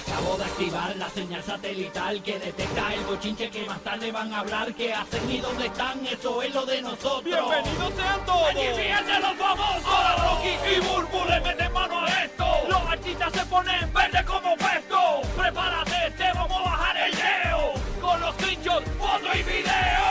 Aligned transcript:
Acabo 0.00 0.36
de 0.36 0.44
activar 0.44 0.96
la 0.96 1.10
señal 1.10 1.42
satelital 1.42 2.22
que 2.22 2.38
detecta 2.38 2.94
el 2.94 3.04
bochinche 3.04 3.50
que 3.50 3.64
más 3.66 3.80
tarde 3.80 4.10
van 4.10 4.32
a 4.32 4.40
hablar. 4.40 4.72
¿Qué 4.74 4.94
hacen 4.94 5.30
y 5.30 5.38
dónde 5.38 5.66
están? 5.66 6.06
Eso 6.06 6.40
es 6.42 6.54
lo 6.54 6.64
de 6.64 6.80
nosotros. 6.80 7.24
¡Bienvenidos 7.24 7.92
sean 7.94 8.24
todos! 8.24 8.48
¡Aquí 8.50 8.66
fíjense 8.76 9.20
los 9.20 9.36
famosos! 9.36 9.84
Ahora 9.84 10.16
Rocky 10.16 10.54
y 10.74 10.80
Burbu 10.80 11.24
le 11.28 11.40
meten 11.40 11.72
mano 11.72 12.00
a 12.04 12.08
esto. 12.24 12.46
Los 12.68 12.80
artistas 12.80 13.32
se 13.32 13.44
ponen 13.46 13.92
verde 13.92 14.24
como 14.24 14.56
puesto. 14.56 15.20
Prepárate, 15.36 16.10
te 16.16 16.32
vamos 16.32 16.60
a 16.60 16.64
bajar 16.64 16.96
el 16.96 17.10
leo. 17.12 17.72
Con 18.00 18.20
los 18.20 18.34
screenshots, 18.36 18.90
foto 18.98 19.26
y 19.34 19.42
video. 19.42 20.10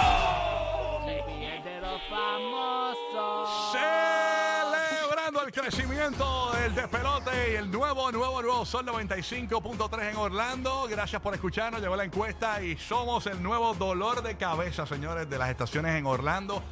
de 1.63 1.81
los 1.81 2.01
famosos. 2.09 3.49
Celebrando 3.71 5.41
el 5.43 5.51
crecimiento 5.51 6.38
despelote 6.81 7.51
y 7.51 7.55
el 7.55 7.69
nuevo, 7.69 8.09
nuevo, 8.11 8.41
nuevo 8.41 8.65
Sol 8.65 8.85
95.3 8.85 10.11
en 10.11 10.15
Orlando. 10.15 10.87
Gracias 10.89 11.21
por 11.21 11.33
escucharnos. 11.33 11.81
Llegó 11.81 11.95
la 11.97 12.05
encuesta 12.05 12.61
y 12.61 12.77
somos 12.77 13.27
el 13.27 13.43
nuevo 13.43 13.73
dolor 13.73 14.23
de 14.23 14.37
cabeza, 14.37 14.85
señores, 14.85 15.29
de 15.29 15.37
las 15.37 15.49
estaciones 15.49 15.95
en 15.95 16.05
Orlando. 16.05 16.63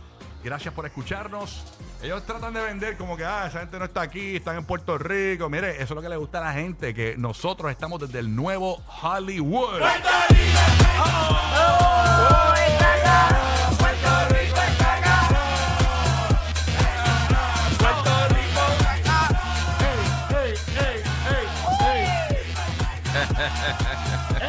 Gracias 0.44 0.74
por 0.74 0.86
escucharnos. 0.86 1.62
Ellos 2.02 2.26
tratan 2.26 2.54
de 2.54 2.62
vender 2.62 2.96
como 2.96 3.18
que, 3.18 3.26
ah, 3.26 3.48
esa 3.48 3.60
gente 3.60 3.78
no 3.80 3.86
está 3.86 4.02
aquí, 4.02 4.38
están 4.38 4.56
en 4.56 4.64
Puerto 4.64 4.98
Rico. 4.98 5.50
Mire, 5.50 5.72
eso 5.72 5.84
es 5.84 5.92
lo 5.92 6.02
que 6.02 6.10
le 6.10 6.16
gusta 6.16 6.38
a 6.38 6.46
la 6.46 6.54
gente, 6.54 6.94
que 6.94 7.18
nosotros 7.18 7.70
estamos 7.70 8.00
desde 8.00 8.20
el 8.20 8.34
nuevo 8.34 8.82
Hollywood. 9.02 9.82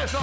Eso. 0.03 0.19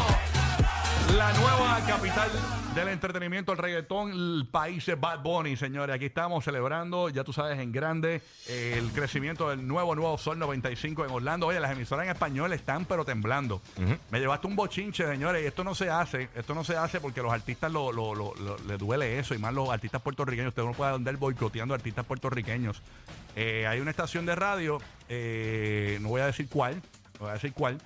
La 1.16 1.32
nueva 1.34 1.80
capital 1.86 2.28
del 2.74 2.88
entretenimiento, 2.88 3.52
el 3.52 3.58
reggaetón, 3.58 4.10
el 4.10 4.48
país 4.50 4.84
de 4.86 4.96
Bad 4.96 5.20
Bunny, 5.22 5.56
señores. 5.56 5.94
Aquí 5.94 6.06
estamos 6.06 6.44
celebrando, 6.44 7.08
ya 7.08 7.22
tú 7.24 7.32
sabes, 7.32 7.58
en 7.60 7.70
grande, 7.72 8.22
eh, 8.48 8.74
el 8.76 8.90
crecimiento 8.90 9.48
del 9.48 9.66
nuevo, 9.66 9.94
nuevo 9.94 10.18
Sol 10.18 10.38
95 10.38 11.04
en 11.04 11.10
Orlando. 11.12 11.46
Oye, 11.46 11.60
las 11.60 11.70
emisoras 11.70 12.04
en 12.06 12.10
español 12.12 12.52
están 12.52 12.84
pero 12.84 13.04
temblando. 13.04 13.62
Me 14.10 14.18
llevaste 14.18 14.46
un 14.48 14.56
bochinche, 14.56 15.06
señores, 15.06 15.42
y 15.44 15.46
esto 15.46 15.62
no 15.64 15.74
se 15.74 15.88
hace, 15.88 16.28
esto 16.34 16.54
no 16.54 16.64
se 16.64 16.76
hace 16.76 17.00
porque 17.00 17.22
los 17.22 17.32
artistas 17.32 17.70
lo, 17.72 17.92
lo, 17.92 18.14
lo- 18.14 18.34
lo- 18.34 18.58
les 18.66 18.78
duele 18.78 19.18
eso, 19.18 19.34
y 19.34 19.38
más 19.38 19.54
los 19.54 19.70
artistas 19.70 20.02
puertorriqueños. 20.02 20.48
Usted 20.50 20.64
no 20.64 20.72
puede 20.72 20.92
andar 20.94 21.16
boicoteando 21.16 21.72
artistas 21.72 22.04
puertorriqueños. 22.04 22.82
Eh, 23.36 23.66
hay 23.66 23.80
una 23.80 23.90
estación 23.90 24.26
de 24.26 24.34
radio, 24.34 24.78
eh, 25.08 25.98
no 26.02 26.08
voy 26.08 26.20
a 26.20 26.26
decir 26.26 26.48
cuál, 26.48 26.74
no 27.14 27.20
voy 27.20 27.30
a 27.30 27.34
decir 27.34 27.52
cuál, 27.52 27.78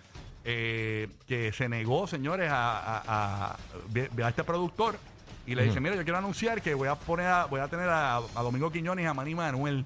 eh, 0.44 1.08
que 1.26 1.52
se 1.52 1.68
negó, 1.68 2.06
señores, 2.06 2.50
a, 2.50 2.78
a- 2.78 3.52
a- 3.52 4.28
este 4.28 4.44
productor 4.44 4.98
y 5.46 5.54
le 5.54 5.64
dice, 5.64 5.80
mira, 5.80 5.96
yo 5.96 6.02
quiero 6.04 6.18
anunciar 6.18 6.62
que 6.62 6.74
voy 6.74 6.88
a 6.88 6.94
poner 6.94 7.26
a, 7.26 7.44
voy 7.46 7.60
a 7.60 7.68
tener 7.68 7.88
a, 7.88 8.16
a 8.16 8.42
Domingo 8.42 8.70
Quiñones 8.70 9.04
y 9.04 9.06
a 9.06 9.14
Manny 9.14 9.34
Manuel 9.34 9.84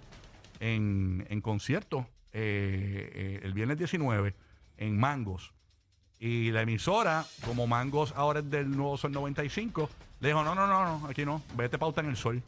en, 0.60 1.26
en 1.30 1.40
concierto 1.40 2.06
eh, 2.32 3.10
eh, 3.14 3.40
el 3.42 3.52
viernes 3.54 3.78
19 3.78 4.34
en 4.78 4.98
Mangos. 4.98 5.52
Y 6.18 6.50
la 6.52 6.62
emisora, 6.62 7.24
como 7.44 7.66
Mangos 7.66 8.12
ahora 8.16 8.40
es 8.40 8.50
del 8.50 8.70
Nuevo 8.76 8.96
Sol 8.96 9.12
95, 9.12 9.90
le 10.20 10.28
dijo, 10.28 10.42
no, 10.44 10.54
no, 10.54 10.66
no, 10.66 10.98
no, 10.98 11.06
aquí 11.08 11.24
no, 11.24 11.42
vete 11.56 11.78
pauta 11.78 12.00
en 12.00 12.08
el 12.08 12.16
sol. 12.16 12.42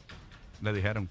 Le 0.61 0.73
dijeron. 0.73 1.09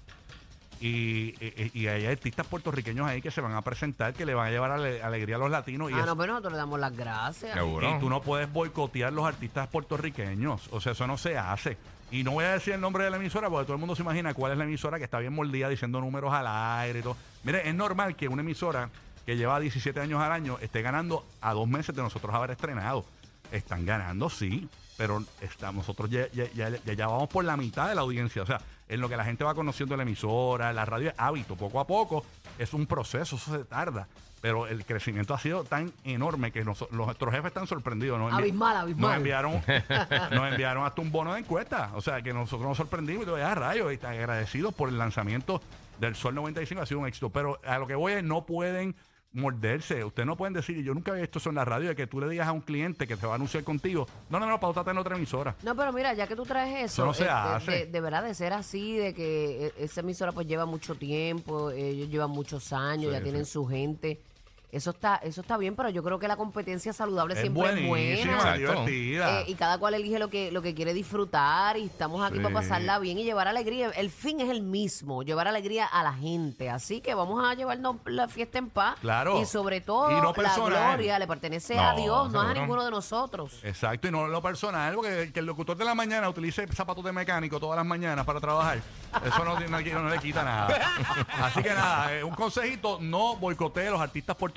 Y, 0.79 1.33
y, 1.43 1.71
y 1.73 1.87
hay 1.87 2.05
artistas 2.05 2.45
puertorriqueños 2.45 3.07
ahí 3.07 3.21
que 3.21 3.31
se 3.31 3.41
van 3.41 3.53
a 3.55 3.61
presentar, 3.63 4.13
que 4.13 4.25
le 4.25 4.33
van 4.35 4.47
a 4.47 4.51
llevar 4.51 4.71
ale- 4.71 5.01
alegría 5.01 5.37
a 5.37 5.39
los 5.39 5.49
latinos. 5.49 5.89
y 5.89 5.93
Ah, 5.95 5.97
eso- 5.99 6.05
no, 6.07 6.17
pero 6.17 6.33
nosotros 6.33 6.53
le 6.53 6.57
damos 6.59 6.79
las 6.79 6.95
gracias. 6.95 7.53
Seguro. 7.53 7.95
y 7.95 7.99
tú 7.99 8.09
no 8.09 8.21
puedes 8.21 8.51
boicotear 8.51 9.11
los 9.11 9.25
artistas 9.25 9.67
puertorriqueños. 9.69 10.67
O 10.71 10.79
sea, 10.79 10.91
eso 10.91 11.07
no 11.07 11.17
se 11.17 11.37
hace. 11.37 11.77
Y 12.11 12.23
no 12.23 12.31
voy 12.31 12.45
a 12.45 12.51
decir 12.53 12.73
el 12.73 12.81
nombre 12.81 13.03
de 13.03 13.09
la 13.09 13.17
emisora 13.17 13.49
porque 13.49 13.65
todo 13.65 13.73
el 13.73 13.79
mundo 13.79 13.95
se 13.95 14.01
imagina 14.03 14.33
cuál 14.33 14.51
es 14.53 14.57
la 14.57 14.63
emisora 14.63 14.97
que 14.97 15.03
está 15.03 15.19
bien 15.19 15.33
mordida 15.33 15.67
diciendo 15.67 15.99
números 15.99 16.31
al 16.33 16.45
aire 16.47 16.99
y 16.99 17.01
todo. 17.01 17.17
Mire, 17.43 17.67
es 17.67 17.75
normal 17.75 18.15
que 18.15 18.27
una 18.27 18.41
emisora 18.43 18.89
que 19.25 19.35
lleva 19.35 19.59
17 19.59 19.99
años 19.99 20.21
al 20.21 20.31
año 20.31 20.57
esté 20.61 20.81
ganando 20.81 21.25
a 21.41 21.53
dos 21.53 21.67
meses 21.67 21.93
de 21.95 22.01
nosotros 22.01 22.33
haber 22.33 22.51
estrenado. 22.51 23.03
Están 23.51 23.85
ganando, 23.85 24.29
sí, 24.29 24.69
pero 24.97 25.23
está- 25.41 25.71
nosotros 25.71 26.09
ya, 26.09 26.27
ya, 26.31 26.45
ya- 26.53 26.69
ya- 26.69 26.93
ya 26.93 27.07
vamos 27.07 27.29
por 27.29 27.45
la 27.45 27.55
mitad 27.55 27.87
de 27.87 27.95
la 27.95 28.01
audiencia. 28.01 28.41
O 28.41 28.45
sea, 28.45 28.59
en 28.89 28.99
lo 29.01 29.07
que 29.09 29.15
la 29.17 29.23
gente 29.23 29.43
va 29.43 29.53
conociendo 29.53 29.95
la 29.95 30.03
emisora, 30.03 30.73
la 30.73 30.85
radio 30.85 31.13
hábito, 31.17 31.55
poco 31.55 31.79
a 31.79 31.87
poco, 31.87 32.25
es 32.57 32.73
un 32.73 32.85
proceso, 32.87 33.35
eso 33.35 33.57
se 33.57 33.63
tarda. 33.65 34.07
Pero 34.39 34.67
el 34.67 34.85
crecimiento 34.85 35.33
ha 35.33 35.39
sido 35.39 35.63
tan 35.63 35.91
enorme 36.03 36.51
que 36.51 36.63
nos- 36.63 36.81
los- 36.91 37.07
nuestros 37.07 37.33
jefes 37.33 37.47
están 37.47 37.65
sorprendidos. 37.67 38.19
Nos 38.19 38.31
Abismal, 38.33 38.77
abismal. 38.77 39.09
Nos 39.09 39.17
enviaron, 39.17 39.51
nos 40.31 40.51
enviaron 40.51 40.85
hasta 40.85 41.01
un 41.01 41.11
bono 41.11 41.33
de 41.33 41.39
encuesta. 41.39 41.91
O 41.95 42.01
sea, 42.01 42.21
que 42.21 42.33
nosotros 42.33 42.67
nos 42.67 42.77
sorprendimos 42.77 43.23
y 43.23 43.25
todo, 43.25 43.37
ya 43.37 43.53
rayos, 43.55 43.91
y 43.91 43.95
están 43.95 44.13
agradecidos 44.13 44.73
por 44.73 44.89
el 44.89 44.97
lanzamiento 44.97 45.61
del 45.99 46.15
Sol 46.15 46.35
95, 46.35 46.81
ha 46.81 46.85
sido 46.85 46.99
un 46.99 47.07
éxito. 47.07 47.29
Pero 47.31 47.59
a 47.65 47.79
lo 47.79 47.87
que 47.87 47.95
voy 47.95 48.13
es, 48.13 48.23
no 48.23 48.45
pueden 48.45 48.95
morderse. 49.33 50.03
Ustedes 50.03 50.25
no 50.25 50.35
pueden 50.35 50.53
decir, 50.53 50.81
yo 50.83 50.93
nunca 50.93 51.11
había 51.11 51.21
visto 51.21 51.39
eso 51.39 51.49
en 51.49 51.55
la 51.55 51.65
radio, 51.65 51.89
de 51.89 51.95
que 51.95 52.07
tú 52.07 52.19
le 52.19 52.27
digas 52.29 52.47
a 52.47 52.51
un 52.51 52.61
cliente 52.61 53.07
que 53.07 53.15
te 53.17 53.25
va 53.25 53.33
a 53.33 53.35
anunciar 53.35 53.63
contigo, 53.63 54.07
no, 54.29 54.39
no, 54.39 54.47
no, 54.47 54.59
pautate 54.59 54.91
en 54.91 54.97
otra 54.97 55.15
emisora. 55.15 55.55
No, 55.63 55.75
pero 55.75 55.91
mira, 55.93 56.13
ya 56.13 56.27
que 56.27 56.35
tú 56.35 56.43
traes 56.43 56.91
eso, 56.91 57.03
Eso 57.03 57.05
no 57.05 57.13
se 57.13 57.23
eh, 57.23 57.25
de- 57.27 57.31
hace. 57.31 57.71
De, 57.71 57.85
de 57.87 58.01
verdad, 58.01 58.23
de 58.23 58.33
ser 58.33 58.53
así, 58.53 58.97
de 58.97 59.13
que 59.13 59.67
eh, 59.67 59.73
esa 59.79 60.01
emisora 60.01 60.31
pues 60.31 60.47
lleva 60.47 60.65
mucho 60.65 60.95
tiempo, 60.95 61.71
ellos 61.71 62.09
llevan 62.09 62.31
muchos 62.31 62.73
años, 62.73 63.11
Sí, 63.11 63.17
ya 63.17 63.23
tienen 63.23 63.45
sí. 63.45 63.51
su 63.51 63.65
gente. 63.67 64.21
Eso 64.69 64.89
está, 64.89 65.15
eso 65.23 65.39
está 65.39 65.57
bien, 65.57 65.77
pero 65.77 65.89
yo 65.89 66.03
creo 66.03 66.19
que 66.19 66.27
la 66.27 66.35
competencia 66.35 66.91
saludable 66.91 67.35
Es 67.35 67.39
siempre 67.39 67.63
es 67.81 67.87
buenísima, 67.87 68.35
buena. 68.35 68.55
Exacto. 68.57 68.85
divertida. 68.85 69.39
Eh, 69.41 69.45
y 69.47 69.55
cada 69.55 69.77
cual 69.77 69.93
elige 69.93 70.19
lo 70.19 70.29
que, 70.29 70.51
lo 70.51 70.61
que 70.61 70.75
quiere 70.75 70.93
disfrutar 70.93 71.77
y 71.77 71.85
estamos 71.85 72.21
aquí 72.21 72.35
Sí. 72.37 72.43
para 72.43 72.53
pasarla 72.53 72.99
bien 72.99 73.17
y 73.17 73.23
llevar 73.23 73.47
alegría. 73.47 73.91
El 73.91 74.09
fin 74.11 74.41
es 74.41 74.49
el 74.49 74.61
mismo, 74.63 75.23
llevar 75.23 75.47
alegría 75.47 75.85
a 75.85 76.03
la 76.03 76.11
gente. 76.13 76.69
Así 76.69 76.99
que 76.99 77.13
vamos 77.13 77.41
a 77.45 77.53
llevarnos 77.53 77.95
la 78.05 78.27
fiesta 78.27 78.57
en 78.57 78.69
paz. 78.69 78.97
Claro. 78.99 79.39
Y 79.41 79.45
sobre 79.45 79.79
todo, 79.79 80.11
Y 80.11 80.15
no 80.15 80.23
la 80.27 80.33
personal. 80.33 80.95
gloria 80.97 81.17
le 81.17 81.27
pertenece 81.27 81.79
a 81.79 81.91
No, 81.93 81.97
Dios, 82.01 82.31
no 82.33 82.41
a 82.41 82.43
seguro. 82.47 82.61
ninguno 82.61 82.83
de 82.83 82.91
nosotros. 82.91 83.59
Exacto, 83.63 84.09
y 84.09 84.11
no 84.11 84.27
lo 84.27 84.41
personal, 84.41 84.95
porque 84.95 85.31
que 85.31 85.39
el 85.39 85.45
locutor 85.45 85.77
de 85.77 85.85
la 85.85 85.95
mañana 85.95 86.27
utilice 86.27 86.67
zapatos 86.73 87.05
de 87.05 87.13
mecánico 87.13 87.57
todas 87.57 87.77
las 87.77 87.85
mañanas 87.85 88.25
para 88.25 88.41
trabajar, 88.41 88.79
eso 89.25 89.45
no, 89.45 89.57
no, 89.61 89.79
no 90.01 90.09
le 90.09 90.19
quita 90.19 90.43
nada. 90.43 90.67
Así 91.41 91.63
que 91.63 91.69
nada, 91.73 92.13
eh, 92.13 92.23
un 92.23 92.35
consejito, 92.35 92.97
no 92.99 93.37
boicotee 93.37 93.87
a 93.87 93.91
los 93.91 94.01
artistas 94.01 94.35
puertorriqueños 94.35 94.56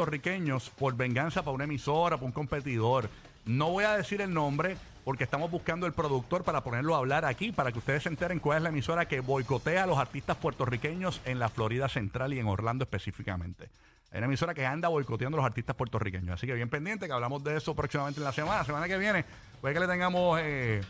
por 0.78 0.97
venganza 0.97 1.43
para 1.43 1.55
una 1.55 1.65
emisora, 1.65 2.16
para 2.16 2.27
un 2.27 2.33
competidor. 2.33 3.09
No 3.44 3.71
voy 3.71 3.84
a 3.84 3.97
decir 3.97 4.21
el 4.21 4.33
nombre 4.33 4.77
porque 5.05 5.25
estamos 5.25 5.50
buscando 5.50 5.87
el 5.87 5.93
productor 5.93 6.44
para 6.44 6.62
ponerlo 6.62 6.94
a 6.94 6.99
hablar 6.99 7.25
aquí, 7.25 7.53
para 7.53 7.72
que 7.72 7.78
ustedes 7.78 8.03
se 8.03 8.09
enteren 8.09 8.38
cuál 8.38 8.59
es 8.59 8.62
la 8.62 8.69
emisora 8.69 9.09
que 9.09 9.21
boicotea 9.21 9.84
a 9.84 9.87
los 9.87 9.99
artistas 9.99 10.37
puertorriqueños 10.37 11.21
en 11.25 11.38
la 11.38 11.49
Florida 11.49 11.88
Central 11.88 12.33
y 12.34 12.38
en 12.38 12.47
Orlando 12.47 12.84
específicamente. 12.84 13.69
Hay 14.12 14.19
una 14.19 14.27
emisora 14.27 14.55
que 14.55 14.66
anda 14.66 14.88
boicoteando 14.88 15.37
a 15.37 15.41
los 15.41 15.47
artistas 15.47 15.77
puertorriqueños. 15.77 16.34
Así 16.34 16.47
que 16.47 16.55
bien 16.55 16.69
pendiente, 16.69 17.06
que 17.06 17.12
hablamos 17.12 17.44
de 17.44 17.56
eso 17.56 17.75
próximamente 17.75 18.21
en 18.21 18.25
la 18.25 18.32
semana. 18.32 18.65
Semana 18.65 18.88
que 18.88 18.99
viene, 18.99 19.25
puede 19.61 19.75
que 19.75 19.81
le 19.81 19.87
tengamos 19.87 20.41
eh, 20.43 20.81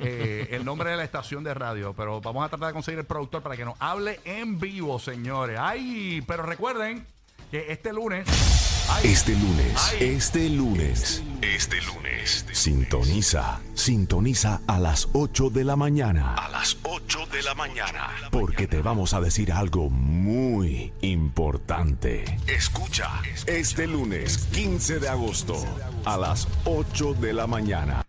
eh, 0.00 0.48
el 0.50 0.64
nombre 0.64 0.90
de 0.90 0.96
la 0.96 1.04
estación 1.04 1.44
de 1.44 1.54
radio. 1.54 1.94
Pero 1.94 2.20
vamos 2.20 2.44
a 2.44 2.48
tratar 2.48 2.68
de 2.68 2.74
conseguir 2.74 2.98
el 2.98 3.06
productor 3.06 3.42
para 3.42 3.56
que 3.56 3.64
nos 3.64 3.76
hable 3.78 4.20
en 4.24 4.58
vivo, 4.58 4.98
señores. 4.98 5.56
Ay, 5.60 6.22
pero 6.26 6.42
recuerden 6.42 7.06
que 7.50 7.72
este 7.72 7.92
lunes. 7.92 8.53
Este 9.02 9.32
lunes, 9.32 9.96
este 9.98 10.48
lunes, 10.50 11.22
este 11.40 11.80
lunes, 11.82 12.46
sintoniza, 12.52 13.60
sintoniza 13.74 14.60
a 14.66 14.78
las 14.78 15.08
8 15.12 15.50
de 15.50 15.64
la 15.64 15.74
mañana. 15.76 16.34
A 16.34 16.48
las 16.48 16.76
8 16.82 17.26
de 17.32 17.42
la 17.42 17.54
mañana. 17.54 18.14
Porque 18.30 18.66
te 18.66 18.82
vamos 18.82 19.14
a 19.14 19.20
decir 19.20 19.52
algo 19.52 19.90
muy 19.90 20.92
importante. 21.00 22.24
Escucha, 22.46 23.10
este 23.46 23.86
lunes, 23.86 24.48
15 24.52 25.00
de 25.00 25.08
agosto, 25.08 25.56
a 26.04 26.16
las 26.16 26.46
8 26.64 27.14
de 27.14 27.32
la 27.32 27.46
mañana. 27.46 28.02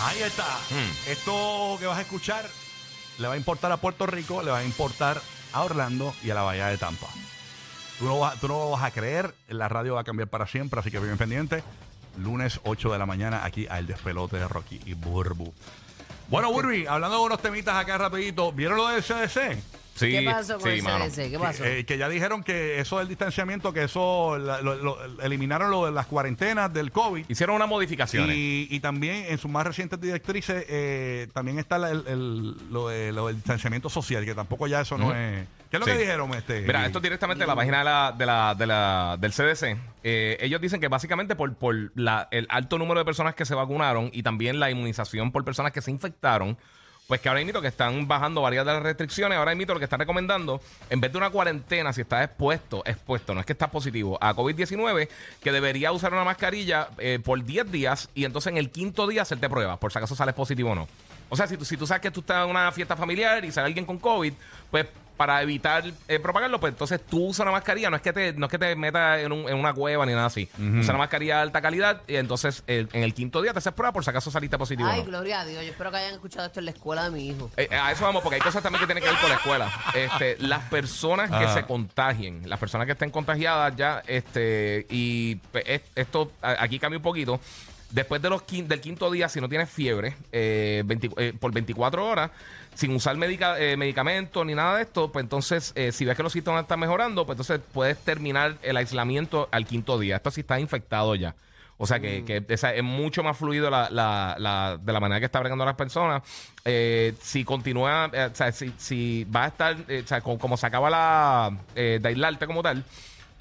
Ahí 0.00 0.22
está. 0.22 0.58
Esto 1.06 1.76
que 1.78 1.86
vas 1.86 1.98
a 1.98 2.02
escuchar 2.02 2.48
le 3.18 3.28
va 3.28 3.34
a 3.34 3.36
importar 3.36 3.72
a 3.72 3.76
Puerto 3.76 4.06
Rico, 4.06 4.42
le 4.42 4.50
va 4.50 4.58
a 4.58 4.64
importar 4.64 5.20
a 5.52 5.62
Orlando 5.62 6.14
y 6.22 6.30
a 6.30 6.34
la 6.34 6.42
Bahía 6.42 6.68
de 6.68 6.78
Tampa. 6.78 7.08
Tú 7.98 8.04
no, 8.04 8.18
vas, 8.20 8.38
tú 8.40 8.48
no 8.48 8.54
lo 8.54 8.70
vas 8.70 8.84
a 8.84 8.90
creer, 8.90 9.34
la 9.48 9.68
radio 9.68 9.94
va 9.94 10.02
a 10.02 10.04
cambiar 10.04 10.28
para 10.28 10.46
siempre, 10.46 10.78
así 10.78 10.90
que 10.90 11.00
bien 11.00 11.18
pendiente. 11.18 11.64
Lunes 12.18 12.60
8 12.64 12.92
de 12.92 12.98
la 12.98 13.06
mañana 13.06 13.44
aquí 13.44 13.66
al 13.68 13.86
despelote 13.86 14.36
de 14.36 14.46
Rocky 14.46 14.80
y 14.86 14.94
Burbu. 14.94 15.52
Bueno, 16.28 16.52
Burby, 16.52 16.86
hablando 16.86 17.18
de 17.18 17.24
unos 17.24 17.40
temitas 17.40 17.76
acá 17.76 17.98
rapidito, 17.98 18.52
¿vieron 18.52 18.76
lo 18.76 18.88
del 18.88 19.02
CDC? 19.02 19.58
Sí, 19.98 20.10
¿Qué 20.12 20.22
pasó 20.22 20.58
con 20.58 20.70
sí, 20.70 20.78
el 20.78 20.82
mano. 20.82 21.04
CDC? 21.06 21.30
¿Qué 21.30 21.38
pasó? 21.38 21.64
Eh, 21.64 21.84
que 21.84 21.98
ya 21.98 22.08
dijeron 22.08 22.42
que 22.42 22.80
eso 22.80 22.98
del 22.98 23.08
distanciamiento, 23.08 23.72
que 23.72 23.84
eso 23.84 24.38
la- 24.38 24.60
lo- 24.62 24.76
lo- 24.76 24.98
eliminaron 25.22 25.70
lo 25.70 25.86
de 25.86 25.92
las 25.92 26.06
cuarentenas 26.06 26.72
del 26.72 26.92
COVID. 26.92 27.24
Hicieron 27.28 27.56
unas 27.56 27.68
modificaciones. 27.68 28.36
Y, 28.36 28.68
y 28.70 28.80
también 28.80 29.26
en 29.28 29.38
sus 29.38 29.50
más 29.50 29.66
recientes 29.66 30.00
directrices 30.00 30.64
eh, 30.68 31.28
también 31.34 31.58
está 31.58 31.78
la- 31.78 31.90
el, 31.90 32.04
el- 32.06 32.72
lo, 32.72 32.88
de- 32.88 33.12
lo 33.12 33.26
del 33.26 33.36
distanciamiento 33.36 33.88
social, 33.90 34.24
que 34.24 34.34
tampoco 34.34 34.66
ya 34.66 34.80
eso 34.80 34.96
no 34.98 35.06
Ujú. 35.06 35.14
es... 35.14 35.46
¿Qué 35.70 35.76
es 35.76 35.80
lo 35.80 35.84
Sí. 35.86 35.92
que 35.92 35.98
dijeron? 35.98 36.32
Este, 36.32 36.62
Mira, 36.62 36.86
esto 36.86 36.98
es 36.98 37.02
directamente 37.02 37.42
de 37.42 37.46
la 37.46 37.54
página 37.54 37.78
de 37.80 37.84
la, 37.84 38.14
de 38.16 38.24
la, 38.26 38.54
de 38.54 38.66
la- 38.66 39.16
del 39.20 39.32
CDC. 39.32 39.76
Eh, 40.02 40.38
ellos 40.40 40.62
dicen 40.62 40.80
que 40.80 40.88
básicamente 40.88 41.36
por, 41.36 41.52
por 41.56 41.74
la- 41.94 42.26
el 42.30 42.46
alto 42.48 42.78
número 42.78 43.00
de 43.00 43.04
personas 43.04 43.34
que 43.34 43.44
se 43.44 43.54
vacunaron 43.54 44.08
y 44.14 44.22
también 44.22 44.60
la 44.60 44.70
inmunización 44.70 45.30
por 45.30 45.44
personas 45.44 45.72
que 45.72 45.82
se 45.82 45.90
infectaron, 45.90 46.56
pues 47.08 47.22
que 47.22 47.30
ahora 47.30 47.42
mismo 47.42 47.62
que 47.62 47.68
están 47.68 48.06
bajando 48.06 48.42
varias 48.42 48.66
de 48.66 48.72
las 48.74 48.82
restricciones, 48.82 49.38
ahora 49.38 49.54
mismo 49.54 49.72
lo 49.72 49.80
que 49.80 49.84
están 49.84 49.98
recomendando, 49.98 50.60
en 50.90 51.00
vez 51.00 51.10
de 51.10 51.16
una 51.16 51.30
cuarentena, 51.30 51.90
si 51.90 52.02
estás 52.02 52.22
expuesto, 52.22 52.82
expuesto, 52.84 53.32
no 53.32 53.40
es 53.40 53.46
que 53.46 53.54
estás 53.54 53.70
positivo, 53.70 54.18
a 54.20 54.34
COVID-19, 54.34 55.08
que 55.40 55.50
debería 55.50 55.90
usar 55.90 56.12
una 56.12 56.24
mascarilla 56.24 56.90
eh, 56.98 57.18
por 57.24 57.42
10 57.42 57.72
días 57.72 58.10
y 58.14 58.26
entonces 58.26 58.50
en 58.50 58.58
el 58.58 58.68
quinto 58.68 59.06
día 59.06 59.22
hacerte 59.22 59.48
pruebas, 59.48 59.78
por 59.78 59.90
si 59.90 59.96
acaso 59.96 60.14
sales 60.14 60.34
positivo 60.34 60.72
o 60.72 60.74
no. 60.74 60.86
O 61.30 61.36
sea, 61.36 61.46
si 61.46 61.56
tú, 61.56 61.64
si 61.64 61.78
tú 61.78 61.86
sabes 61.86 62.02
que 62.02 62.10
tú 62.10 62.20
estás 62.20 62.44
en 62.44 62.50
una 62.50 62.70
fiesta 62.72 62.94
familiar 62.94 63.42
y 63.42 63.52
sale 63.52 63.68
alguien 63.68 63.86
con 63.86 63.98
COVID, 63.98 64.34
pues 64.70 64.86
para 65.18 65.42
evitar 65.42 65.84
eh, 66.08 66.18
propagarlo, 66.20 66.58
pues 66.60 66.72
entonces 66.72 67.00
tú 67.04 67.26
usas 67.26 67.40
una 67.44 67.50
mascarilla, 67.52 67.90
no 67.90 67.96
es 67.96 68.02
que 68.02 68.12
te, 68.14 68.32
no 68.32 68.46
es 68.46 68.50
que 68.50 68.58
te 68.58 68.74
metas 68.76 69.18
en, 69.20 69.32
un- 69.32 69.48
en 69.48 69.56
una 69.56 69.74
cueva 69.74 70.06
ni 70.06 70.12
nada 70.14 70.26
así. 70.28 70.48
Usa 70.56 70.94
una 70.94 70.98
mascarilla 70.98 71.34
de 71.36 71.42
alta 71.42 71.60
calidad 71.60 72.00
y 72.06 72.14
entonces 72.16 72.62
el- 72.66 72.88
en 72.94 73.02
el 73.02 73.12
quinto 73.12 73.42
día 73.42 73.52
te 73.52 73.58
haces 73.58 73.72
prueba 73.74 73.92
por 73.92 74.04
si 74.04 74.08
acaso 74.10 74.30
saliste 74.30 74.56
positivo. 74.56 74.88
Ay, 74.88 75.00
no. 75.00 75.06
gloria 75.06 75.40
a 75.40 75.44
Dios. 75.44 75.62
Yo 75.64 75.70
espero 75.72 75.90
que 75.90 75.96
hayan 75.98 76.14
escuchado 76.14 76.46
esto 76.46 76.60
en 76.60 76.64
la 76.66 76.70
escuela 76.70 77.04
de 77.04 77.10
mi 77.10 77.28
hijo. 77.28 77.50
Eh, 77.56 77.68
a 77.70 77.92
eso 77.92 78.04
vamos, 78.04 78.22
porque 78.22 78.36
hay 78.36 78.40
cosas 78.40 78.62
también 78.62 78.80
que 78.80 78.86
tienen 78.86 79.02
que 79.04 79.10
ver 79.10 79.18
con 79.20 79.28
la 79.28 79.36
escuela. 79.36 79.70
Este, 79.92 80.36
las 80.38 80.62
personas 80.70 81.28
que 81.30 81.44
Ah. 81.44 81.52
se 81.52 81.64
contagien, 81.64 82.48
las 82.48 82.58
personas 82.60 82.86
que 82.86 82.92
estén 82.92 83.10
contagiadas 83.10 83.74
ya, 83.76 84.02
este, 84.06 84.86
y 84.88 85.34
pues, 85.50 85.64
es- 85.66 85.82
esto 85.96 86.30
aquí 86.40 86.78
cambia 86.78 86.98
un 86.98 87.02
poquito. 87.02 87.40
Después 87.90 88.20
de 88.20 88.28
los 88.28 88.42
quin- 88.46 88.66
del 88.66 88.80
quinto 88.80 89.10
día, 89.10 89.28
si 89.30 89.40
no 89.40 89.48
tienes 89.48 89.70
fiebre, 89.70 90.14
eh, 90.30 90.82
20 90.84 91.10
eh, 91.16 91.32
por 91.38 91.52
24 91.52 92.06
horas, 92.06 92.30
sin 92.74 92.94
usar 92.94 93.16
medica- 93.16 93.58
eh, 93.58 93.76
medicamentos 93.78 94.44
ni 94.44 94.54
nada 94.54 94.76
de 94.76 94.82
esto, 94.82 95.10
pues 95.10 95.22
entonces, 95.22 95.72
eh, 95.74 95.90
si 95.90 96.04
ves 96.04 96.16
que 96.16 96.22
los 96.22 96.32
síntomas 96.32 96.62
están 96.62 96.80
mejorando, 96.80 97.24
pues 97.24 97.36
entonces 97.36 97.60
puedes 97.72 97.96
terminar 97.98 98.56
el 98.62 98.76
aislamiento 98.76 99.48
al 99.52 99.64
quinto 99.66 99.98
día. 99.98 100.16
Esto 100.16 100.30
sí 100.30 100.42
está 100.42 100.60
infectado 100.60 101.14
ya. 101.14 101.34
O 101.80 101.86
sea 101.86 101.98
que, 102.00 102.24
que 102.24 102.44
esa- 102.52 102.74
es 102.74 102.82
mucho 102.82 103.22
más 103.22 103.36
fluido 103.38 103.70
la, 103.70 103.88
la- 103.90 104.34
la- 104.38 104.78
de 104.82 104.92
la 104.92 105.00
manera 105.00 105.20
que 105.20 105.26
está 105.26 105.38
bregando 105.40 105.64
las 105.64 105.76
personas. 105.76 106.22
Eh, 106.64 107.14
si 107.22 107.44
continúa, 107.44 108.10
eh, 108.12 108.28
o 108.30 108.34
sea, 108.34 108.52
si, 108.52 108.72
si 108.76 109.24
va 109.24 109.44
a 109.44 109.48
estar, 109.48 109.76
eh, 109.88 110.02
o 110.04 110.06
sea, 110.08 110.20
co- 110.20 110.38
como, 110.38 110.56
se 110.56 110.66
acaba 110.66 110.90
la 110.90 111.56
de 111.74 112.00
aislarte 112.04 112.46
como 112.46 112.62
tal, 112.62 112.84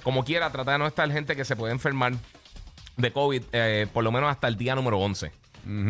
como 0.04 0.24
quiera, 0.24 0.52
trata 0.52 0.72
de 0.74 0.78
no 0.78 0.88
estar 0.88 1.12
gente 1.12 1.36
que 1.36 1.44
se 1.44 1.56
puede 1.56 1.74
enfermar 1.74 2.14
de 2.98 3.12
COVID 3.14 3.44
eh, 3.54 3.88
por 3.94 4.04
lo 4.04 4.12
menos 4.12 4.30
hasta 4.30 4.48
el 4.48 4.58
día 4.58 4.76
número 4.76 5.00
11. 5.00 5.32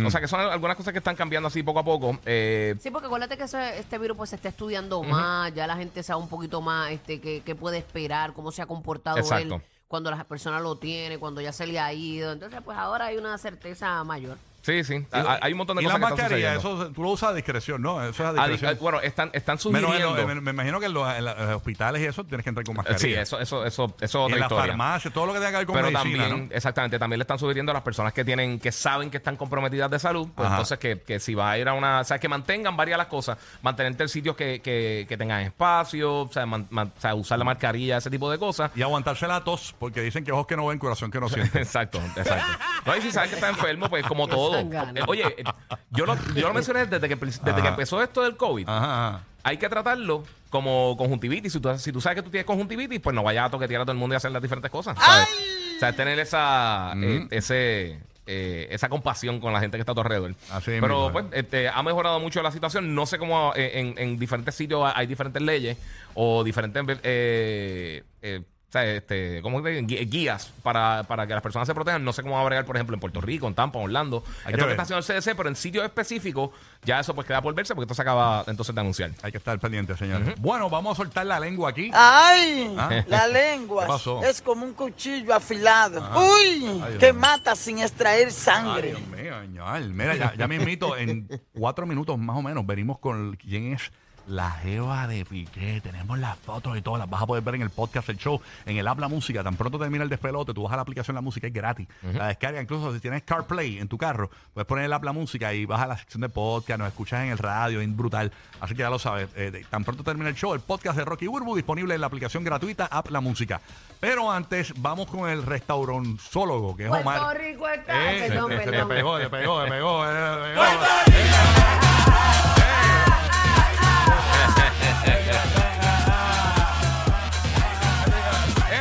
O 0.05 0.09
sea 0.09 0.19
que 0.19 0.27
son 0.27 0.39
algunas 0.39 0.75
cosas 0.75 0.91
que 0.91 0.97
están 0.97 1.15
cambiando 1.15 1.47
así 1.49 1.61
poco 1.61 1.77
a 1.79 1.83
poco. 1.85 2.17
Eh, 2.25 2.75
Sí, 2.79 2.89
porque 2.89 3.05
acuérdate 3.05 3.37
que 3.37 3.43
ese- 3.43 3.77
este 3.77 3.99
virus 3.99 4.17
pues 4.17 4.31
se 4.31 4.35
está 4.35 4.49
estudiando 4.49 5.03
más, 5.03 5.53
ya 5.53 5.67
la 5.67 5.75
gente 5.77 6.01
sabe 6.01 6.19
un 6.19 6.29
poquito 6.29 6.61
más 6.61 6.91
este 6.91 7.21
qué, 7.21 7.43
qué 7.45 7.53
puede 7.53 7.77
esperar, 7.77 8.33
cómo 8.33 8.51
se 8.51 8.61
ha 8.63 8.65
comportado 8.65 9.17
Exacto. 9.19 9.55
él 9.55 9.61
cuando 9.87 10.09
la 10.11 10.23
persona 10.23 10.59
lo 10.59 10.77
tiene, 10.77 11.17
cuando 11.19 11.41
ya 11.41 11.53
se 11.53 11.67
le 11.67 11.79
ha 11.79 11.93
ido. 11.93 12.31
Entonces, 12.33 12.59
pues 12.65 12.75
ahora 12.77 13.05
hay 13.05 13.17
una 13.17 13.37
certeza 13.37 14.03
mayor. 14.03 14.37
Sí, 14.67 14.83
sí. 14.83 15.05
Hay, 15.11 15.23
hay 15.41 15.51
un 15.53 15.57
montón 15.57 15.77
de 15.77 15.83
y 15.83 15.85
cosas 15.85 15.99
la 15.99 16.07
que 16.07 16.13
están 16.13 16.25
mascarilla, 16.25 16.53
sucediendo. 16.55 16.83
eso 16.85 16.93
tú 16.93 17.03
lo 17.03 17.09
usas 17.09 17.29
a 17.29 17.33
discreción, 17.33 17.81
¿no? 17.81 18.03
Eso 18.03 18.09
es 18.11 18.19
a 18.19 18.29
Ah, 18.29 18.45
di- 18.45 18.51
discreción. 18.53 18.71
ah, 18.75 18.77
bueno, 18.81 19.01
están, 19.01 19.29
están 19.33 19.57
Menos 19.71 19.91
en 19.91 20.01
sugiriendo. 20.01 20.27
me, 20.27 20.41
me 20.41 20.51
imagino 20.51 20.79
que 20.79 20.85
en 20.87 20.93
los, 20.93 21.15
en 21.15 21.25
los 21.25 21.37
hospitales 21.55 22.01
y 22.01 22.05
eso 22.05 22.23
tienes 22.25 22.43
que 22.43 22.49
entrar 22.49 22.65
con 22.65 22.75
mascarilla. 22.75 22.99
sí, 22.99 23.13
eso, 23.13 23.39
eso, 23.39 23.65
eso, 23.65 23.95
eso 23.99 24.23
otra 24.23 24.35
en 24.35 24.39
la 24.41 24.45
historia. 24.45 24.65
farmacia, 24.67 25.11
todo 25.11 25.25
lo 25.25 25.33
que 25.33 25.39
tenga 25.39 25.51
que 25.51 25.57
ver 25.57 25.65
con 25.65 25.75
pero 25.75 25.91
medicina, 25.91 26.23
también, 26.25 26.47
¿no? 26.49 26.55
exactamente, 26.55 26.99
también 26.99 27.19
le 27.19 27.23
están 27.23 27.39
sugiriendo 27.39 27.71
a 27.71 27.73
las 27.73 27.83
personas 27.83 28.13
que 28.13 28.23
tienen, 28.25 28.59
que 28.59 28.71
saben 28.71 29.09
que 29.09 29.17
están 29.17 29.35
comprometidas 29.37 29.89
de 29.89 29.99
salud, 29.99 30.27
pues 30.35 30.45
Ajá. 30.45 30.55
entonces 30.57 30.77
que, 30.79 31.01
que 31.01 31.19
si 31.19 31.33
va 31.33 31.51
a 31.51 31.57
ir 31.57 31.67
a 31.67 31.73
una, 31.73 32.01
o 32.01 32.03
sea, 32.03 32.19
que 32.19 32.27
mantengan 32.27 32.75
varias 32.75 32.97
las 32.97 33.07
cosas, 33.07 33.37
mantenerte 33.61 34.03
en 34.03 34.09
sitios 34.09 34.35
que, 34.35 34.61
que, 34.61 35.05
que 35.07 35.17
tengan 35.17 35.41
espacio, 35.41 36.21
o 36.21 36.29
sea, 36.31 36.45
man- 36.45 36.67
man- 36.69 36.91
o 36.97 37.01
sea, 37.01 37.15
usar 37.15 37.39
la 37.39 37.45
mascarilla, 37.45 37.97
ese 37.97 38.09
tipo 38.09 38.29
de 38.29 38.37
cosas. 38.37 38.71
Y 38.75 38.81
aguantarse 38.81 39.27
la 39.27 39.43
tos, 39.43 39.73
porque 39.79 40.01
dicen 40.01 40.23
que 40.23 40.31
ojos 40.31 40.47
que 40.47 40.55
no 40.57 40.65
ven, 40.67 40.79
corazón 40.79 41.11
que 41.11 41.19
no 41.19 41.29
siente. 41.29 41.57
Exacto, 41.67 41.99
exacto. 42.15 42.63
No, 42.85 42.95
y 42.95 43.01
si 43.01 43.11
sabes 43.11 43.29
que 43.29 43.35
está 43.35 43.49
enfermo, 43.49 43.89
pues 43.89 44.05
como 44.05 44.27
todo. 44.27 44.56
Eh, 44.59 45.01
Oye, 45.07 45.23
eh, 45.37 45.43
yo 45.91 46.05
lo, 46.05 46.15
yo 46.33 46.47
lo 46.47 46.53
mencioné 46.53 46.85
desde 46.85 47.07
que, 47.07 47.15
desde 47.15 47.61
que 47.61 47.67
empezó 47.67 48.01
esto 48.01 48.23
del 48.23 48.37
COVID. 48.37 48.67
Ajá, 48.67 49.07
ajá. 49.07 49.23
Hay 49.43 49.57
que 49.57 49.69
tratarlo 49.69 50.23
como 50.49 50.95
conjuntivitis. 50.97 51.53
Si 51.53 51.59
tú, 51.59 51.77
si 51.77 51.91
tú 51.91 52.01
sabes 52.01 52.17
que 52.17 52.23
tú 52.23 52.29
tienes 52.29 52.45
conjuntivitis, 52.45 52.99
pues 52.99 53.15
no 53.15 53.23
vayas 53.23 53.45
a 53.45 53.49
toquetear 53.49 53.81
a 53.81 53.85
todo 53.85 53.93
el 53.93 53.97
mundo 53.97 54.15
y 54.15 54.17
hacer 54.17 54.31
las 54.31 54.41
diferentes 54.41 54.71
cosas. 54.71 54.97
¿sabes? 54.99 55.27
O 55.75 55.79
sea, 55.79 55.93
tener 55.93 56.19
esa, 56.19 56.93
eh, 56.97 57.27
ese, 57.31 57.99
eh, 58.25 58.67
esa 58.71 58.89
compasión 58.89 59.39
con 59.39 59.53
la 59.53 59.59
gente 59.61 59.77
que 59.77 59.81
está 59.81 59.93
a 59.93 59.95
tu 59.95 60.01
alrededor. 60.01 60.35
Así 60.51 60.71
Pero 60.81 61.09
mismo, 61.09 61.11
pues 61.13 61.25
este, 61.31 61.69
ha 61.69 61.81
mejorado 61.81 62.19
mucho 62.19 62.41
la 62.41 62.51
situación. 62.51 62.93
No 62.93 63.05
sé 63.05 63.17
cómo 63.17 63.53
en, 63.55 63.97
en 63.97 64.19
diferentes 64.19 64.53
sitios 64.53 64.91
hay 64.93 65.07
diferentes 65.07 65.41
leyes 65.41 65.77
o 66.13 66.43
diferentes 66.43 66.99
eh, 67.03 68.03
eh, 68.21 68.41
o 68.67 68.71
sea, 68.71 68.83
este, 68.83 69.41
¿cómo 69.41 69.63
te 69.63 69.69
digo? 69.69 69.87
Guías 69.87 70.51
para, 70.61 71.03
para 71.07 71.25
que 71.25 71.33
las 71.33 71.41
personas 71.41 71.65
se 71.69 71.73
protejan. 71.73 72.03
No 72.03 72.11
sé 72.11 72.21
cómo 72.21 72.35
va 72.35 72.41
a 72.41 72.43
bregar, 72.43 72.65
por 72.65 72.75
ejemplo, 72.75 72.95
en 72.95 72.99
Puerto 72.99 73.21
Rico, 73.21 73.47
en 73.47 73.55
Tampa, 73.55 73.79
en 73.79 73.85
Orlando. 73.85 74.23
Hay 74.43 74.47
que 74.47 74.51
Esto 74.51 74.57
que 74.57 74.63
ver. 74.63 74.71
está 74.71 74.83
haciendo 74.83 74.97
el 74.99 75.21
CDC, 75.23 75.37
pero 75.37 75.47
en 75.47 75.55
sitios 75.55 75.85
específicos 75.85 76.49
ya 76.83 76.99
eso 76.99 77.15
pues 77.15 77.25
queda 77.25 77.41
por 77.41 77.53
verse 77.55 77.73
porque 77.73 77.85
esto 77.85 77.93
se 77.95 78.01
acaba 78.01 78.43
entonces 78.45 78.75
de 78.75 78.81
anunciar. 78.81 79.11
Hay 79.21 79.31
que 79.31 79.37
estar 79.37 79.57
pendiente, 79.59 79.95
señores. 79.95 80.35
Bueno, 80.39 80.69
vamos 80.69 80.91
a 80.91 80.95
soltar 81.01 81.25
la 81.25 81.39
lengua 81.39 81.69
aquí. 81.69 81.89
¡Ay! 81.93 82.75
Ah. 82.77 83.03
La 83.07 83.27
lengua 83.29 83.83
¿Qué 83.83 83.87
pasó? 83.87 84.21
es 84.21 84.41
como 84.41 84.65
un 84.65 84.73
cuchillo 84.73 85.33
afilado. 85.33 86.03
Ajá. 86.03 86.19
¡Uy! 86.19 86.81
Ay, 86.83 86.97
que 86.97 87.13
mata 87.13 87.55
sin 87.55 87.79
extraer 87.79 88.25
Ay, 88.27 88.31
sangre. 88.33 88.87
Dios 88.89 89.07
mío, 89.07 89.41
señor. 89.43 89.79
Mira, 89.81 90.15
ya, 90.17 90.33
ya 90.35 90.45
me 90.45 90.55
invito 90.55 90.97
en 90.97 91.25
cuatro 91.57 91.85
minutos 91.85 92.17
más 92.17 92.35
o 92.35 92.41
menos. 92.41 92.65
Venimos 92.65 92.99
con 92.99 93.37
quién 93.37 93.71
es 93.73 93.91
la 94.27 94.51
Jeva 94.51 95.07
de 95.07 95.25
Piqué. 95.25 95.81
Tenemos 95.81 96.19
las 96.19 96.37
fotos 96.37 96.77
y 96.77 96.81
todo. 96.81 96.97
Las 96.97 97.09
vas 97.09 97.21
a 97.21 97.25
poder 97.27 97.43
ver 97.43 97.55
en 97.55 97.61
el 97.61 97.69
podcast, 97.69 98.09
el 98.09 98.17
show, 98.17 98.39
en 98.65 98.77
el 98.77 98.87
Habla 98.87 99.07
Música. 99.07 99.43
Tan 99.43 99.55
pronto 99.55 99.79
termina 99.79 100.03
el 100.03 100.09
despelote, 100.09 100.53
tú 100.53 100.63
vas 100.63 100.73
a 100.73 100.75
la 100.75 100.81
aplicación 100.81 101.15
La 101.15 101.21
Música, 101.21 101.47
es 101.47 101.53
gratis. 101.53 101.87
La 102.13 102.27
descarga, 102.27 102.61
incluso 102.61 102.93
si 102.93 102.99
tienes 102.99 103.23
CarPlay 103.23 103.79
en 103.79 103.87
tu 103.87 103.97
carro, 103.97 104.29
puedes 104.53 104.67
poner 104.67 104.85
el 104.85 104.93
Habla 104.93 105.11
Música 105.13 105.53
y 105.53 105.65
vas 105.65 105.81
a 105.81 105.87
la 105.87 105.97
sección 105.97 106.21
de 106.21 106.29
podcast, 106.29 106.79
nos 106.79 106.87
escuchas 106.89 107.23
en 107.23 107.29
el 107.31 107.37
radio, 107.37 107.81
es 107.81 107.95
brutal. 107.95 108.31
Así 108.59 108.73
que 108.75 108.79
ya 108.81 108.89
lo 108.89 108.99
sabes. 108.99 109.29
Eh, 109.35 109.51
de- 109.51 109.63
tan 109.63 109.83
pronto 109.83 110.03
termina 110.03 110.29
el 110.29 110.35
show, 110.35 110.53
el 110.53 110.59
podcast 110.61 110.97
de 110.97 111.05
Rocky 111.05 111.27
Burbu, 111.27 111.55
disponible 111.55 111.95
en 111.95 112.01
la 112.01 112.07
aplicación 112.07 112.43
gratuita 112.43 112.85
App 112.85 113.09
La 113.09 113.21
Música. 113.21 113.61
Pero 113.99 114.31
antes, 114.31 114.73
vamos 114.77 115.07
con 115.07 115.29
el 115.29 115.43
restauranzólogo, 115.43 116.75
que 116.75 116.83
es 116.83 116.89
Puerto 116.89 117.07
Omar. 117.09 117.37
Rico 117.37 117.67
está. 117.67 118.13
Eh, 118.13 118.27
perdón, 118.29 118.51
se, 118.51 118.57
se 118.59 118.65
le 118.65 118.71
perdón. 118.71 118.89
pegó, 118.89 119.17
le 119.19 119.29
pegó, 119.29 119.63
le 119.63 119.69
pegó, 119.71 120.05
le 120.05 120.11
pegó. 120.11 121.66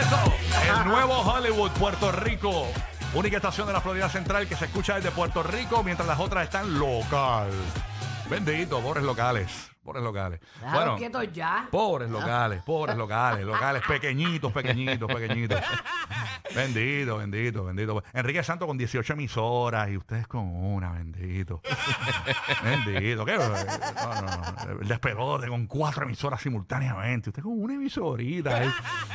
Eso, 0.00 0.34
el 0.78 0.84
nuevo 0.86 1.20
Hollywood, 1.20 1.70
Puerto 1.72 2.12
Rico. 2.12 2.66
Única 3.14 3.36
estación 3.36 3.66
de 3.66 3.72
la 3.72 3.80
Florida 3.80 4.08
Central 4.08 4.46
que 4.46 4.56
se 4.56 4.66
escucha 4.66 4.96
desde 4.96 5.10
Puerto 5.10 5.42
Rico, 5.42 5.82
mientras 5.82 6.06
las 6.06 6.20
otras 6.20 6.44
están 6.44 6.78
local. 6.78 7.50
Bendito, 8.28 8.80
pobres 8.80 9.04
locales. 9.04 9.75
Pobres 9.86 10.02
locales. 10.02 10.40
Déjalo 10.60 10.96
quieto 10.96 11.22
ya. 11.22 11.68
Pobres 11.70 12.10
locales, 12.10 12.60
pobres 12.64 12.96
locales, 12.96 13.46
locales 13.46 13.82
pequeñitos, 13.86 14.52
pequeñitos, 14.52 15.06
pequeñitos. 15.06 15.60
Bendito, 16.56 17.18
bendito, 17.18 17.64
bendito. 17.64 18.02
Enrique 18.12 18.42
Santo 18.42 18.66
con 18.66 18.76
18 18.76 19.12
emisoras 19.12 19.88
y 19.90 19.96
ustedes 19.96 20.26
con 20.26 20.42
una, 20.42 20.90
bendito. 20.90 21.60
Bendito. 22.64 23.24
¿Qué? 23.26 23.36
No, 23.36 23.48
no, 23.48 24.22
no. 24.22 24.80
El 24.80 24.88
despelote 24.88 25.48
con 25.48 25.66
cuatro 25.66 26.04
emisoras 26.04 26.40
simultáneamente. 26.40 27.30
Usted 27.30 27.42
con 27.42 27.60
una 27.60 27.74
emisorita. 27.74 28.62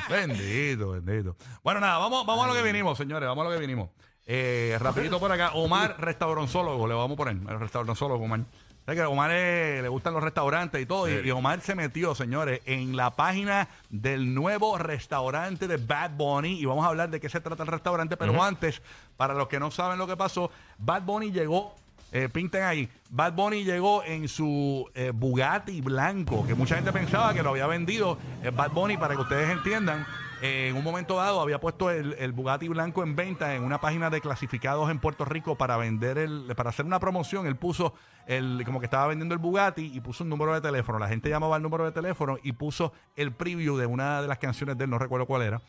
Bendito, 0.09 0.91
bendito. 0.91 1.35
Bueno, 1.63 1.79
nada, 1.79 1.97
vamos, 1.97 2.25
vamos 2.25 2.45
a 2.45 2.47
lo 2.49 2.53
que 2.53 2.61
vinimos, 2.61 2.97
señores. 2.97 3.27
Vamos 3.27 3.45
a 3.45 3.49
lo 3.49 3.55
que 3.55 3.59
vinimos. 3.59 3.89
Eh, 4.25 4.77
rapidito 4.79 5.19
por 5.19 5.31
acá. 5.31 5.51
Omar, 5.53 5.95
restauranzólogo. 5.99 6.87
Le 6.87 6.93
vamos 6.93 7.15
a 7.15 7.17
poner. 7.17 7.35
El 7.35 7.59
restauranzólogo, 7.59 8.23
Omar. 8.23 8.41
¿Sabes 8.85 8.97
que 8.99 9.03
a 9.03 9.09
Omar 9.09 9.29
eh, 9.31 9.79
le 9.81 9.87
gustan 9.89 10.13
los 10.13 10.23
restaurantes 10.23 10.81
y 10.81 10.85
todo. 10.85 11.07
Y, 11.07 11.27
y 11.27 11.31
Omar 11.31 11.61
se 11.61 11.75
metió, 11.75 12.15
señores, 12.15 12.61
en 12.65 12.95
la 12.97 13.11
página 13.11 13.67
del 13.89 14.33
nuevo 14.33 14.77
restaurante 14.77 15.67
de 15.67 15.77
Bad 15.77 16.11
Bunny. 16.17 16.59
Y 16.59 16.65
vamos 16.65 16.83
a 16.85 16.87
hablar 16.89 17.09
de 17.09 17.19
qué 17.19 17.29
se 17.29 17.39
trata 17.41 17.61
el 17.63 17.67
restaurante. 17.67 18.17
Pero 18.17 18.41
antes, 18.43 18.81
para 19.17 19.33
los 19.35 19.47
que 19.47 19.59
no 19.59 19.69
saben 19.71 19.97
lo 19.99 20.07
que 20.07 20.17
pasó, 20.17 20.49
Bad 20.79 21.03
Bunny 21.03 21.31
llegó 21.31 21.75
Eh, 22.13 22.27
pinten 22.27 22.63
ahí. 22.63 22.89
Bad 23.09 23.33
Bunny 23.33 23.63
llegó 23.63 24.03
en 24.03 24.27
su 24.27 24.85
eh, 24.95 25.11
Bugatti 25.15 25.79
blanco, 25.79 26.45
que 26.45 26.55
mucha 26.55 26.75
gente 26.75 26.91
pensaba 26.91 27.33
que 27.33 27.41
lo 27.41 27.51
había 27.51 27.67
vendido. 27.67 28.17
eh, 28.43 28.49
Bad 28.49 28.71
Bunny, 28.71 28.97
para 28.97 29.15
que 29.15 29.21
ustedes 29.21 29.49
entiendan, 29.49 30.05
en 30.41 30.75
un 30.75 30.83
momento 30.83 31.17
dado 31.17 31.39
había 31.39 31.59
puesto 31.59 31.91
el, 31.91 32.31
Bugatti 32.33 32.67
blanco 32.67 33.03
en 33.03 33.15
venta 33.15 33.55
en 33.55 33.63
una 33.63 33.79
página 33.79 34.09
de 34.09 34.21
clasificados 34.21 34.89
en 34.89 34.99
Puerto 34.99 35.23
Rico 35.23 35.55
para 35.55 35.77
vender 35.77 36.17
el, 36.17 36.51
para 36.55 36.71
hacer 36.71 36.85
una 36.85 36.99
promoción. 36.99 37.45
Él 37.45 37.55
puso 37.55 37.93
el, 38.25 38.63
como 38.65 38.79
que 38.79 38.85
estaba 38.85 39.07
vendiendo 39.07 39.33
el 39.35 39.39
Bugatti 39.39 39.91
y 39.93 39.99
puso 40.01 40.23
un 40.23 40.29
número 40.31 40.53
de 40.53 40.61
teléfono. 40.61 40.97
La 40.97 41.07
gente 41.07 41.29
llamaba 41.29 41.55
al 41.57 41.61
número 41.61 41.85
de 41.85 41.91
teléfono 41.91 42.37
y 42.41 42.53
puso 42.53 42.91
el 43.15 43.31
preview 43.31 43.77
de 43.77 43.85
una 43.85 44.21
de 44.21 44.27
las 44.27 44.39
canciones 44.39 44.77
de 44.77 44.85
él, 44.85 44.89
no 44.89 44.97
recuerdo 44.97 45.25
cuál 45.27 45.43
era. 45.43 45.61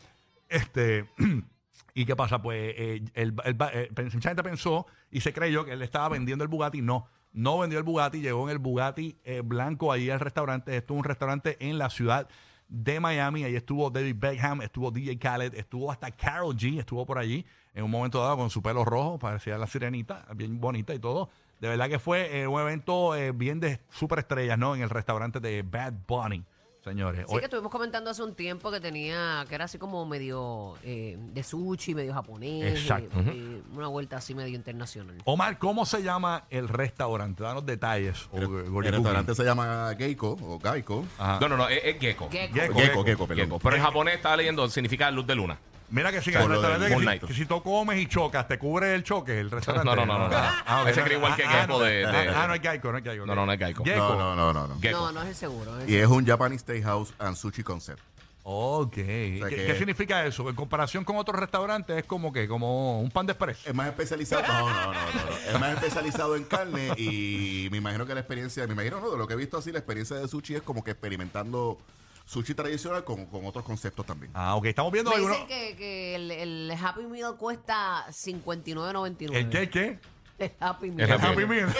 Este. 0.49 1.09
¿Y 1.95 2.05
qué 2.05 2.15
pasa? 2.15 2.41
Pues 2.41 2.73
eh, 2.75 3.03
el, 3.13 3.35
el- 3.43 3.57
eh, 3.73 3.89
mucha 4.13 4.29
gente 4.29 4.41
pensó 4.43 4.87
y 5.11 5.21
se 5.21 5.31
creyó 5.33 5.63
que 5.65 5.73
él 5.73 5.81
estaba 5.83 6.09
vendiendo 6.09 6.43
el 6.43 6.47
Bugatti. 6.47 6.81
No, 6.81 7.07
no 7.33 7.59
vendió 7.59 7.77
el 7.77 7.83
Bugatti, 7.83 8.19
llegó 8.21 8.45
en 8.45 8.49
el 8.49 8.57
Bugatti 8.57 9.17
eh, 9.23 9.41
blanco 9.45 9.91
ahí 9.91 10.09
al 10.09 10.19
restaurante. 10.19 10.75
Esto 10.75 10.93
es 10.95 10.97
un 10.97 11.03
restaurante 11.03 11.57
en 11.59 11.77
la 11.77 11.91
ciudad 11.91 12.27
de 12.73 12.99
Miami. 12.99 13.43
Ahí 13.43 13.55
estuvo 13.55 13.89
David 13.89 14.15
Beckham, 14.17 14.61
estuvo 14.61 14.89
DJ 14.89 15.17
Khaled, 15.17 15.53
estuvo 15.53 15.91
hasta 15.91 16.09
Carol 16.11 16.55
G, 16.55 16.79
estuvo 16.79 17.05
por 17.05 17.19
allí 17.19 17.45
en 17.75 17.83
un 17.83 17.91
momento 17.91 18.19
dado 18.19 18.37
con 18.37 18.49
su 18.49 18.61
pelo 18.61 18.83
rojo, 18.83 19.19
parecía 19.19 19.57
la 19.57 19.67
sirenita, 19.67 20.25
bien 20.35 20.59
bonita 20.59 20.93
y 20.93 20.99
todo. 20.99 21.29
De 21.59 21.69
verdad 21.69 21.87
que 21.87 21.99
fue 21.99 22.41
eh, 22.41 22.47
un 22.47 22.59
evento 22.59 23.15
eh, 23.15 23.31
bien 23.31 23.59
de 23.59 23.79
superestrellas, 23.89 24.57
¿no? 24.57 24.75
En 24.75 24.81
el 24.81 24.89
restaurante 24.89 25.39
de 25.39 25.61
Bad 25.61 25.93
Bunny, 26.07 26.43
señores. 26.83 27.25
Sí, 27.27 27.33
Hoy- 27.33 27.39
que 27.39 27.45
estuvimos 27.45 27.71
comentando 27.71 28.09
hace 28.09 28.23
un 28.23 28.35
tiempo 28.35 28.71
que 28.71 28.79
tenía, 28.79 29.45
que 29.47 29.55
era 29.55 29.65
así 29.65 29.77
como 29.77 30.05
medio 30.05 30.75
eh, 30.83 31.17
de 31.19 31.43
sushi, 31.43 31.95
medio 31.95 32.13
japonés, 32.13 32.79
Exacto. 32.81 33.19
eh, 33.19 33.23
eh, 33.27 33.61
una 33.73 33.87
vuelta 33.87 34.17
así 34.17 34.35
medio 34.35 34.55
internacional. 34.55 35.15
Omar, 35.25 35.57
¿cómo 35.57 35.85
se 35.85 36.03
llama 36.03 36.45
el 36.49 36.67
restaurante? 36.67 37.43
Danos 37.43 37.65
detalles. 37.65 38.27
o- 38.31 38.37
El, 38.37 38.91
restaurante 38.91 39.33
se 39.35 39.43
llama 39.43 39.93
Geiko 39.97 40.37
o 40.41 40.59
Geico. 40.59 41.05
Ajá. 41.17 41.39
No, 41.39 41.49
no, 41.49 41.57
no, 41.57 41.69
es, 41.69 41.79
es 41.83 41.99
gecko. 41.99 42.29
Gecko. 42.29 42.53
Gecko. 42.55 42.73
Gecko, 42.79 43.03
Gecko, 43.03 43.27
perdón. 43.27 43.45
Gecko. 43.45 43.59
Pero 43.59 43.75
en 43.75 43.81
japonés 43.81 44.15
estaba 44.15 44.37
leyendo, 44.37 44.67
significa 44.69 45.09
luz 45.11 45.25
de 45.27 45.35
luna. 45.35 45.57
Mira 45.93 46.11
que 46.11 46.21
sí, 46.21 46.31
que 46.31 46.37
el 46.37 46.43
lo 46.43 46.49
restaurante 46.49 46.89
del 46.89 46.99
que, 47.05 47.19
si, 47.19 47.27
que 47.27 47.33
si 47.35 47.45
tú 47.45 47.61
comes 47.61 47.99
y 48.01 48.07
chocas, 48.07 48.47
te 48.47 48.57
cubre 48.57 48.95
el 48.95 49.03
choque, 49.03 49.39
el 49.39 49.51
restaurante. 49.51 49.85
No, 49.87 49.95
no, 49.95 50.05
no, 50.07 50.17
no, 50.17 50.27
no. 50.27 50.35
Ah, 50.35 50.83
Ese 50.87 50.99
ok. 51.01 51.05
cree 51.05 51.17
igual 51.19 51.35
que 51.35 51.43
Ah, 51.43 51.51
Gecko 51.61 51.73
no. 51.73 51.79
de- 51.79 51.91
de- 51.97 52.29
Ah, 52.29 52.47
no 52.47 52.55
es 52.55 52.61
Geico, 52.61 52.91
no 52.91 52.97
es 52.97 53.03
Geico. 53.03 53.25
No, 53.27 53.35
no, 53.35 53.45
no 53.45 53.53
es 53.53 53.59
Geico. 53.59 53.83
Gecko. 53.83 53.99
No, 53.99 54.35
no, 54.35 54.35
no, 54.35 54.53
no. 54.53 54.67
no. 54.73 54.81
Gecko. 54.81 54.97
No, 54.99 55.11
no 55.11 55.21
es 55.21 55.27
el 55.29 55.35
seguro. 55.35 55.77
es 55.77 55.83
el 55.85 55.89
Y 55.91 55.95
es 55.97 56.07
un 56.07 56.25
Japanese 56.25 56.61
Steakhouse 56.63 57.13
and 57.19 57.35
Sushi 57.35 57.61
Concept. 57.63 57.99
Ok. 58.45 58.93
¿Qué, 58.95 59.37
sea 59.39 59.49
que- 59.49 59.65
qué 59.67 59.75
significa 59.77 60.25
eso? 60.25 60.49
En 60.49 60.55
comparación 60.55 61.05
con 61.05 61.15
otros 61.17 61.39
restaurantes 61.39 61.95
es 61.97 62.05
como 62.05 62.33
que, 62.33 62.47
como 62.47 62.99
un 62.99 63.09
pan 63.11 63.25
de 63.25 63.33
express. 63.33 63.65
Es 63.65 63.73
más 63.75 63.87
especializado. 63.87 64.41
No, 64.47 64.69
no, 64.69 64.85
no, 64.85 64.93
no, 64.93 64.93
no. 64.93 65.37
Es 65.53 65.59
más 65.59 65.73
especializado 65.75 66.35
en 66.35 66.43
carne 66.43 66.89
y 66.97 67.69
me 67.71 67.77
imagino 67.77 68.05
que 68.05 68.13
la 68.15 68.19
experiencia, 68.19 68.65
me 68.67 68.73
imagino, 68.73 68.99
no, 68.99 69.11
de 69.11 69.17
lo 69.17 69.27
que 69.27 69.35
he 69.35 69.37
visto 69.37 69.57
así, 69.59 69.71
la 69.71 69.77
experiencia 69.79 70.17
de 70.17 70.27
sushi 70.27 70.55
es 70.55 70.61
como 70.63 70.83
que 70.83 70.91
experimentando 70.91 71.77
sushi 72.25 72.53
tradicional 72.55 73.03
con, 73.03 73.25
con 73.25 73.45
otros 73.45 73.63
conceptos 73.65 74.05
también. 74.05 74.31
Ah, 74.35 74.55
ok. 74.55 74.65
Estamos 74.65 74.91
viendo 74.91 75.11
Me 75.11 75.17
algunos. 75.17 75.37
dicen 75.37 75.47
que, 75.47 75.75
que 75.75 76.15
el, 76.15 76.31
el 76.31 76.71
Happy 76.81 77.03
Meal 77.03 77.35
cuesta 77.37 78.05
59.99. 78.09 79.35
¿El 79.35 79.49
qué? 79.49 79.69
¿Qué? 79.69 79.99
El 80.39 80.51
Happy 80.59 80.89
Meal. 80.89 81.09
El 81.09 81.15
Happy 81.15 81.25
Happy 81.27 81.45
Meal. 81.45 81.73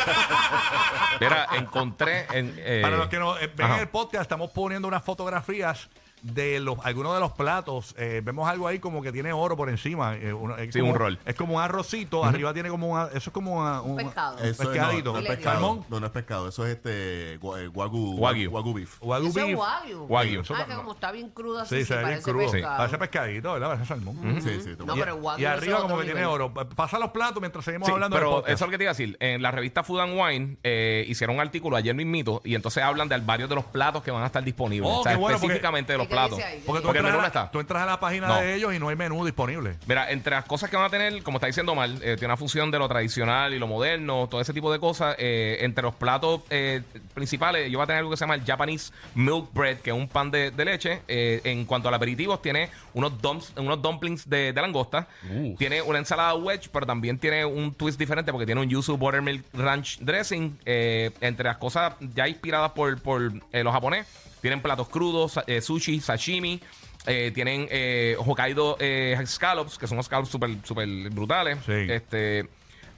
Mira, 1.19 1.47
encontré 1.53 2.27
en. 2.33 2.53
eh, 2.57 2.79
Para 2.83 2.97
los 2.97 3.07
que 3.07 3.17
no 3.19 3.38
eh, 3.38 3.47
ven 3.55 3.65
ajá. 3.65 3.81
el 3.81 3.89
podcast, 3.89 4.21
estamos 4.23 4.51
poniendo 4.51 4.88
unas 4.88 5.03
fotografías 5.03 5.89
de 6.24 6.60
los 6.60 6.77
algunos 6.86 7.13
de 7.13 7.20
los 7.20 7.34
platos. 7.34 7.94
Eh, 7.98 8.22
vemos 8.24 8.48
algo 8.50 8.68
ahí 8.68 8.80
como 8.80 9.01
que 9.01 9.12
tiene 9.12 9.32
oro 9.34 9.56
por 9.56 9.70
encima. 9.70 10.15
eh, 10.15 10.34
uno- 10.34 10.58
es 10.58 10.74
Sí, 10.74 10.80
como- 10.80 10.94
un 10.94 10.98
rol. 10.98 11.20
Es 11.25 11.36
como 11.36 11.56
un 11.58 11.62
arrocito. 11.62 12.24
Arriba 12.24 12.53
tiene 12.53 12.70
como 12.70 12.88
un. 12.89 13.00
Eso 13.10 13.30
es 13.30 13.30
como 13.30 13.60
una- 13.62 13.82
un, 13.82 13.98
pescado. 13.98 14.38
un 14.38 14.44
Eso 14.46 14.63
es- 14.63 14.70
pescadito. 14.70 15.12
no, 15.13 15.13
no 15.13 15.20
es 15.20 15.27
pescado. 15.36 15.56
Salmón. 15.60 15.86
No, 15.89 16.00
no 16.00 16.06
es 16.06 16.12
pescado. 16.12 16.48
Eso 16.48 16.65
es 16.65 16.75
este 16.77 17.39
gua- 17.39 17.60
eh, 17.62 17.68
wagyu, 17.68 18.18
Wagyu. 18.18 18.50
wagyu 18.51 18.74
beef. 18.74 18.98
Wagyu 19.01 19.27
Eso 19.30 19.39
es 19.39 19.46
beef. 19.48 19.60
wagyu. 19.60 20.03
Wagyu. 20.06 20.42
Eso 20.42 20.56
Ah, 20.56 20.65
que 20.65 20.74
como 20.75 20.94
está 20.94 21.12
bien 21.12 21.30
crudo 21.30 21.60
así, 21.60 21.80
Sí, 21.80 21.86
se 21.86 21.94
ve 21.96 22.00
bien 22.00 22.10
parece 22.12 22.32
crudo. 22.32 22.51
pescado. 22.51 22.77
Parece 22.77 22.98
pescadito, 22.98 23.53
¿verdad? 23.53 23.68
Parece 23.68 23.86
salmón. 23.86 24.18
Sí, 24.42 24.62
sí. 24.63 24.70
No, 24.86 24.96
y, 24.96 25.00
pero 25.00 25.15
wagyu 25.15 25.42
y 25.42 25.46
es 25.46 25.51
arriba 25.51 25.75
otro 25.77 25.88
como 25.89 26.00
que 26.00 26.06
tiene 26.06 26.22
nivel. 26.22 26.34
oro. 26.34 26.53
Pasa 26.53 27.00
los 27.00 27.12
platos 27.12 27.42
mientras 27.42 27.65
seguimos 27.65 27.86
Sí, 27.88 27.92
hablando 27.94 28.15
del 28.15 28.22
pero 28.24 28.36
podcast. 28.38 28.53
eso 28.53 28.65
es 28.65 28.68
lo 28.68 28.72
que 28.72 28.77
te 28.77 28.84
iba 28.86 28.92
a 28.92 28.94
decir. 28.94 29.18
En 29.20 29.42
la 29.42 29.51
revista 29.51 29.84
Food 29.84 30.00
and 30.00 30.20
Wine 30.20 30.58
eh, 30.63 31.06
hicieron 31.08 31.36
un 31.36 31.42
artículo 31.42 31.75
ayer 31.75 31.94
mismito 31.96 32.42
y 32.46 32.56
entonces 32.56 32.82
hablan 32.84 33.10
de 33.10 33.18
varios 33.18 33.50
de 33.50 33.56
los 33.56 33.65
platos 33.65 34.03
que 34.03 34.12
van 34.12 34.24
a 34.24 34.27
estar 34.27 34.44
disponibles. 34.44 34.89
Oh, 34.92 35.00
o 35.00 35.03
sea, 35.03 35.13
qué 35.13 35.18
bueno, 35.18 35.36
porque- 35.38 35.46
específicamente 35.48 35.92
de 35.94 35.98
los 35.98 36.08
¿Y 36.08 36.10
ahí? 36.17 36.63
Porque 36.65 36.82
tú, 36.82 36.88
Porque 36.88 37.00
el 37.00 37.05
entras 37.05 37.05
menú 37.05 37.08
a 37.08 37.12
no 37.12 37.22
la, 37.22 37.27
está. 37.27 37.51
tú 37.51 37.60
entras 37.60 37.84
a 37.84 37.86
la 37.86 38.00
página 38.00 38.27
No. 38.27 38.36
de 38.36 38.55
ellos 38.55 38.74
y 38.74 38.79
no 38.79 38.89
hay 38.89 38.96
menú 38.96 39.24
disponible. 39.25 39.75
Mira, 39.88 40.12
entre 40.12 40.36
las 40.36 40.46
cosas 40.46 40.70
que 40.70 40.75
van 40.75 40.86
a 40.86 40.89
tener, 40.89 41.22
como 41.24 41.38
está 41.38 41.48
diciendo 41.48 41.75
Mal, 41.75 41.96
eh, 41.98 42.15
tiene 42.17 42.25
una 42.27 42.38
fusión 42.38 42.72
de 42.72 42.79
lo 42.79 42.88
tradicional 42.88 43.53
y 43.53 43.60
lo 43.60 43.67
moderno, 43.67 44.27
todo 44.29 44.41
ese 44.41 44.53
tipo 44.53 44.72
de 44.72 44.79
cosas. 44.79 45.15
eh, 45.20 45.58
entre 45.62 45.84
los 45.84 45.96
platos 45.96 46.41
eh, 46.50 46.82
principales, 47.13 47.70
yo 47.72 47.77
voy 47.77 47.84
a 47.84 47.88
tener 47.88 48.00
algo 48.00 48.12
que 48.12 48.17
se 48.17 48.22
llama 48.24 48.36
el 48.36 48.43
Japanese 48.46 48.91
Milk 49.15 49.53
Bread, 49.53 49.77
que 49.77 49.89
es 49.91 49.96
un 49.96 50.08
pan 50.08 50.32
de, 50.32 50.51
de 50.51 50.65
leche. 50.65 51.01
Eh, 51.08 51.41
en 51.43 51.65
cuanto 51.65 51.88
al 51.89 51.93
aperitivo, 51.93 52.39
tiene 52.39 52.70
unos, 52.93 53.22
dumps, 53.22 53.53
unos 53.58 53.82
dumplings 53.82 54.29
de, 54.29 54.53
de 54.53 54.62
langosta. 54.62 55.08
Tiene 55.58 55.82
una 55.82 56.00
ensalada 56.00 56.34
wedge, 56.36 56.70
pero 56.72 56.86
también 56.86 57.17
tiene 57.20 57.46
un 57.46 57.74
twist 57.74 57.98
diferente 58.00 58.32
porque 58.32 58.46
tiene 58.46 58.62
un 58.62 58.70
yuzu 58.70 58.98
buttermilk 58.98 59.43
ranch 59.53 60.00
dressing. 60.00 60.58
Eh, 60.65 61.12
entre 61.22 61.46
las 61.46 61.58
cosas 61.58 61.93
ya 62.13 62.27
inspiradas 62.27 62.72
por, 62.72 63.01
por 63.01 63.32
eh, 63.51 63.63
los 63.63 63.74
japoneses, 63.74 64.08
tienen 64.43 64.62
platos 64.62 64.89
crudos, 64.89 65.39
eh, 65.47 65.62
sushi, 65.62 66.01
sashimi. 66.01 66.59
Eh, 67.05 67.31
tienen 67.33 67.65
eh, 67.71 68.17
Hokkaido 68.19 68.77
scallops, 69.25 69.77
que 69.77 69.88
son 69.88 69.95
unos 69.95 70.07
scallops 70.07 70.29
súper 70.29 70.57
super 70.63 70.85
brutales. 71.12 71.59
Sí. 71.65 71.88
Este, 71.89 72.50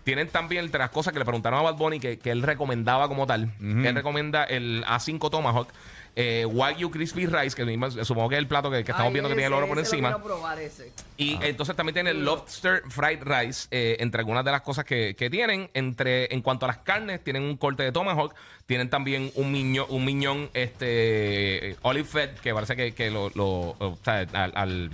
tienen 0.04 0.28
también 0.30 0.66
entre 0.66 0.80
las 0.80 0.90
cosas 0.90 1.14
que 1.14 1.20
le 1.20 1.26
preguntaron 1.26 1.60
a 1.60 1.62
Bad 1.62 1.76
Bunny 1.76 2.00
que, 2.00 2.18
que 2.18 2.32
él 2.32 2.42
recomendaba 2.42 3.08
como 3.08 3.28
tal. 3.28 3.54
Él 3.62 3.94
recomienda 3.94 4.44
el 4.44 4.84
A5 4.86 5.30
Tomahawk, 5.30 5.68
eh, 6.16 6.46
Wagyu 6.46 6.90
Crispy 6.92 7.26
Rice, 7.26 7.56
que 7.56 7.66
mismo- 7.66 7.90
supongo 8.06 8.30
que 8.30 8.36
es 8.36 8.40
el 8.40 8.48
plato 8.48 8.72
que, 8.72 8.84
que 8.84 8.92
estamos 8.92 9.08
Ay, 9.08 9.14
viendo 9.14 9.30
que 9.30 9.36
tiene 9.36 9.48
el 9.48 9.54
oro 9.54 9.68
por 9.68 9.76
lo 9.76 9.82
encima. 9.84 10.10
quiero 10.14 10.24
probar 10.24 10.60
ese. 10.60 10.92
Y 11.18 11.38
entonces 11.42 11.76
también 11.76 11.94
tiene 11.94 12.12
el 12.12 12.24
Lobster 12.24 12.84
Fried 12.90 13.20
Rice, 13.24 13.68
eh, 13.72 13.98
entre 14.00 14.20
algunas 14.22 14.46
de 14.46 14.52
las 14.52 14.62
cosas 14.62 14.86
que, 14.86 15.16
que 15.16 15.30
tienen. 15.30 15.70
Entre, 15.74 16.34
en 16.34 16.42
cuanto 16.42 16.66
a 16.66 16.68
las 16.70 16.78
carnes, 16.80 17.24
tienen 17.24 17.44
un 17.44 17.58
corte 17.58 17.84
de 17.84 17.92
tomahawk, 17.92 18.34
tienen 18.66 18.90
también 18.90 19.32
un 19.36 19.52
miñón, 19.52 19.86
un 19.90 20.06
miñón 20.06 20.50
este, 20.54 21.76
olive 21.82 22.08
fed, 22.08 22.30
que 22.42 22.54
parece 22.54 22.76
que, 22.76 22.94
que 22.94 23.12
lo, 23.12 23.30
lo- 23.36 23.76
o 23.80 23.98
sea, 24.04 24.26
al, 24.34 24.52
al- 24.56 24.90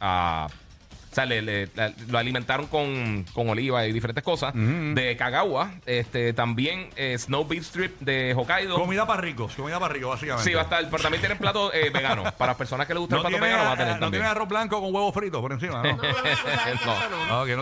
a- 0.00 0.48
o 1.14 1.16
sea, 1.16 1.26
le- 1.26 1.42
le- 1.42 1.68
la- 1.76 1.92
lo 2.08 2.18
alimentaron 2.18 2.66
con, 2.66 3.24
con 3.32 3.48
oliva 3.48 3.86
y 3.86 3.92
diferentes 3.92 4.24
cosas. 4.24 4.52
De 4.52 5.16
Kagawa, 5.16 5.74
este, 5.86 6.32
también 6.32 6.90
eh, 6.96 7.16
Snow 7.16 7.46
Beef 7.46 7.62
Strip 7.62 8.00
de 8.00 8.34
Hokkaido. 8.36 8.74
Comida 8.74 9.06
para 9.06 9.20
ricos, 9.20 9.54
comida 9.54 9.78
para 9.78 9.94
ricos, 9.94 10.10
básicamente. 10.10 10.50
Sí, 10.50 10.54
va 10.54 10.62
a 10.62 10.64
estar, 10.64 10.84
pero 10.90 11.00
también 11.02 11.20
tienen 11.20 11.38
plato 11.38 11.72
eh, 11.72 11.90
vegano. 11.90 12.24
Para 12.36 12.50
las 12.50 12.56
personas 12.58 12.88
que 12.88 12.94
les 12.94 13.00
gusta 13.00 13.14
No 13.14 13.20
el 13.22 13.28
plato 13.28 13.36
tiene, 13.38 13.46
vegano, 13.46 13.64
va 13.64 13.70
a 13.70 13.74
eh, 13.74 13.76
tener 13.78 13.94
no 13.94 14.00
también. 14.00 14.22
tiene 14.22 14.26
arroz 14.28 14.48
blanco 14.48 14.80
con 14.80 14.92
huevo 14.92 15.12
frito 15.12 15.40
por 15.40 15.52
encima, 15.52 15.82
¿no? 15.84 15.96
No, 15.96 16.02
no, 16.02 16.08
no, 16.08 16.14
sabes 16.14 17.54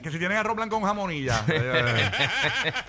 No. 0.04 0.12
si 0.12 0.18
tienen 0.18 0.38
arroz 0.38 0.54
blanco 0.56 0.76
con 0.78 0.84
jamonilla. 0.88 1.42
Eh, 1.48 2.10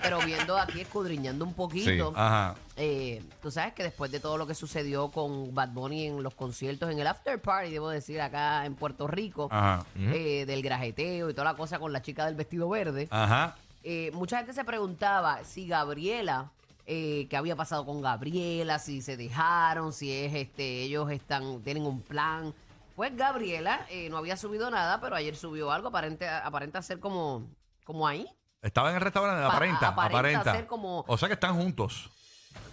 Pero 0.02 0.20
viendo 0.20 0.56
aquí, 0.56 0.80
escudriñando 0.82 1.44
un 1.44 1.54
poquito, 1.54 2.12
Ajá. 2.16 2.54
Eh, 2.76 3.22
tú 3.42 3.50
sabes 3.50 3.72
que 3.74 3.82
después 3.82 4.10
de 4.10 4.20
todo 4.20 4.36
lo 4.36 4.46
que 4.46 4.54
sucedió 4.54 5.10
con 5.10 5.54
Bad 5.54 5.70
Bunny 5.70 6.06
en 6.06 6.22
los 6.22 6.34
conciertos, 6.34 6.90
en 6.90 6.98
el 6.98 7.06
after 7.06 7.40
party, 7.40 7.70
debo 7.70 7.88
decir, 7.88 8.20
acá 8.20 8.64
en 8.66 8.74
Puerto 8.74 9.06
Rico, 9.06 9.48
Ajá. 9.50 9.84
eh, 9.96 10.44
del 10.46 10.62
grajeteo 10.62 11.30
y 11.30 11.32
toda 11.34 11.44
la 11.52 11.54
cosa 11.56 11.78
con 11.78 11.92
la 11.92 12.02
chica 12.02 12.26
del 12.26 12.34
vestido 12.34 12.68
verde, 12.68 13.08
Ajá. 13.10 13.56
eh, 13.82 14.10
mucha 14.14 14.38
gente 14.38 14.52
se 14.52 14.64
preguntaba 14.64 15.42
si 15.44 15.66
Gabriela, 15.66 16.50
eh, 16.86 17.26
qué 17.30 17.36
había 17.36 17.56
pasado 17.56 17.84
con 17.86 18.00
Gabriela, 18.02 18.78
si 18.78 19.00
se 19.02 19.16
dejaron, 19.16 19.92
si 19.92 20.12
es 20.12 20.34
este, 20.34 20.82
ellos 20.82 21.10
están, 21.10 21.62
tienen 21.62 21.84
un 21.86 22.00
plan. 22.02 22.54
Pues 22.94 23.14
Gabriela 23.16 23.84
eh, 23.90 24.08
no 24.08 24.16
había 24.18 24.36
subido 24.36 24.70
nada, 24.70 25.00
pero 25.00 25.16
ayer 25.16 25.34
subió 25.36 25.70
algo, 25.72 25.88
aparente, 25.88 26.28
aparenta 26.28 26.80
ser 26.82 27.00
como, 27.00 27.42
como 27.84 28.06
ahí. 28.06 28.26
Estaba 28.62 28.88
en 28.90 28.96
el 28.96 29.00
restaurante, 29.02 29.42
Pa- 29.46 29.52
aparenta, 29.54 29.88
aparenta 29.88 30.18
aparenta. 30.18 30.52
ser 30.54 30.66
como- 30.66 31.04
O 31.06 31.16
sea 31.18 31.28
que 31.28 31.34
están 31.34 31.54
juntos. 31.56 32.10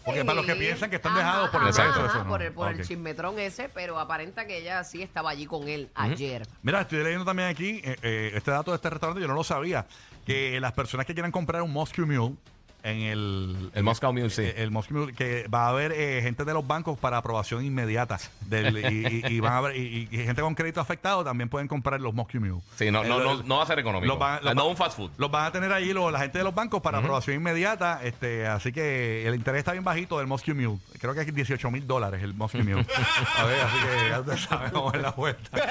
Porque 0.05 0.25
para 0.25 0.35
los 0.35 0.45
que 0.45 0.55
piensan 0.55 0.89
que 0.89 0.97
están 0.97 1.15
dejados 1.15 1.49
por 1.49 1.61
el 1.61 1.69
ajá, 1.69 2.23
no. 2.23 2.29
por, 2.29 2.41
el, 2.41 2.51
por 2.51 2.69
el 2.69 2.79
Ok. 2.81 2.85
chismetrón 2.85 3.39
ese, 3.39 3.69
pero 3.69 3.97
aparenta 3.99 4.45
que 4.45 4.57
ella 4.57 4.83
sí 4.83 5.01
estaba 5.01 5.29
allí 5.29 5.45
con 5.45 5.67
él 5.69 5.89
ayer. 5.95 6.45
Mira, 6.61 6.81
estoy 6.81 7.03
leyendo 7.03 7.23
también 7.23 7.47
aquí 7.47 7.81
eh, 7.83 7.95
eh, 8.01 8.31
este 8.35 8.51
dato 8.51 8.71
de 8.71 8.75
este 8.75 8.89
restaurante, 8.89 9.21
yo 9.21 9.27
no 9.27 9.33
lo 9.33 9.43
sabía, 9.45 9.85
que 10.25 10.59
las 10.59 10.73
personas 10.73 11.05
que 11.05 11.13
quieran 11.13 11.31
comprar 11.31 11.61
un 11.61 11.71
Moscow 11.71 12.05
Mule 12.05 12.35
en 12.83 12.99
el... 13.01 13.71
El 13.73 13.83
Moscow 13.83 14.11
Mule, 14.13 14.29
sí. 14.29 14.41
eh, 14.43 14.55
El 14.57 14.69
Moscow 14.71 14.97
Mule, 14.97 15.13
que 15.13 15.47
va 15.47 15.65
a 15.65 15.69
haber 15.69 15.93
eh, 15.93 16.19
gente 16.21 16.43
de 16.45 16.53
los 16.53 16.67
bancos 16.67 16.99
para 16.99 17.17
aprobación 17.17 17.63
inmediata. 17.65 18.19
Del, 18.41 18.77
y, 18.77 19.23
y- 19.27 19.33
y 19.35 19.39
van 19.39 19.53
a 19.53 19.57
haber, 19.57 19.77
y, 19.77 20.07
y 20.11 20.17
gente 20.17 20.41
con 20.41 20.53
crédito 20.53 20.81
afectado 20.81 21.23
también 21.23 21.47
pueden 21.49 21.67
comprar 21.67 21.99
los 22.01 22.13
Moscow 22.13 22.41
Mule. 22.41 22.61
Sí, 22.75 22.91
no, 22.91 23.03
Eh, 23.03 23.07
no, 23.07 23.19
no, 23.19 23.41
no 23.43 23.57
va 23.57 23.63
a 23.63 23.65
ser 23.67 23.79
económico. 23.79 24.07
los 24.13 24.19
van- 24.19 24.39
los 24.43 24.53
no 24.55 24.67
un 24.67 24.75
fast 24.77 24.97
food. 24.97 25.11
Los 25.17 25.31
van 25.31 25.45
a 25.45 25.51
tener 25.51 25.71
allí 25.71 25.93
los- 25.93 26.11
la 26.11 26.19
gente 26.19 26.37
de 26.39 26.43
los 26.43 26.53
bancos 26.53 26.81
para 26.81 26.97
aprobación 26.99 27.37
inmediata. 27.37 28.01
este 28.03 28.45
Así 28.47 28.71
que 28.73 29.25
el 29.27 29.35
interés 29.35 29.59
está 29.59 29.71
bien 29.71 29.83
bajito 29.83 30.17
del 30.17 30.27
Moscow 30.27 30.53
Mule. 30.53 30.79
Creo 30.99 31.13
que 31.13 31.21
es 31.21 31.33
18 31.33 31.71
mil 31.71 31.87
dólares 31.87 32.21
el 32.21 32.33
Moscow 32.33 32.61
Mule. 32.61 32.85
a 33.37 33.43
ver, 33.45 33.61
así 33.61 33.77
que 33.77 34.09
ya 34.09 34.19
ustedes 34.19 34.41
saben 34.41 34.71
cómo 34.71 34.91
es 34.93 35.01
la 35.01 35.11
vuelta. 35.11 35.69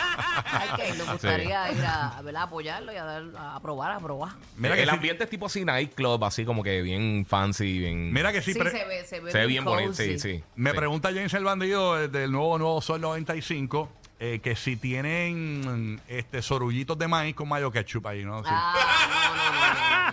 Hay 0.51 0.69
que, 0.93 0.99
nos 0.99 1.13
gustaría 1.13 1.73
ir 1.73 1.85
a, 1.85 2.09
a, 2.19 2.43
apoyarlo 2.43 2.93
y 2.93 2.97
a, 2.97 3.05
dar, 3.05 3.23
a 3.39 3.61
probar, 3.61 3.93
a 3.93 3.99
probar. 4.01 4.31
Mira 4.57 4.75
el 4.75 4.81
que 4.81 4.87
sí- 4.87 4.91
ambiente 4.91 5.25
es 5.25 5.31
tipo 5.31 5.47
así 5.47 5.65
nightclub, 5.65 6.25
así 6.25 6.45
como 6.45 6.63
que 6.63 6.81
bien 6.83 7.02
fancy, 7.29 7.79
bien... 7.79 8.13
Mira 8.13 8.33
que 8.33 8.43
sí, 8.43 8.53
Sí, 8.53 8.59
pre- 8.59 8.71
se 8.71 8.85
ve, 8.85 9.05
se 9.05 9.21
ve, 9.21 9.31
se 9.33 9.39
ve 9.39 9.47
bien 9.47 9.65
bonito, 9.65 9.95
sí, 9.95 10.19
sí. 10.19 10.43
Me 10.57 10.71
Sí. 10.71 10.77
pregunta 10.77 11.09
James 11.13 11.33
el 11.35 11.45
bandido 11.45 12.01
eh, 12.01 12.09
del 12.09 12.33
nuevo 12.33 12.59
Nuevo 12.59 12.81
Sol 12.81 13.01
95 13.01 13.91
eh, 14.21 14.39
que 14.43 14.55
si 14.55 14.77
tienen 14.77 16.01
este 16.07 16.43
sorullitos 16.43 16.97
de 16.97 17.09
maíz 17.09 17.35
con 17.35 17.49
mayo 17.49 17.71
ketchup 17.73 18.07
ahí, 18.07 18.25
¿no? 18.25 18.43
Sí. 18.45 18.51
Ah, 18.53 18.75
no, 19.09 19.37
no, 19.37 19.53
no, 19.53 19.53
no. 19.53 19.62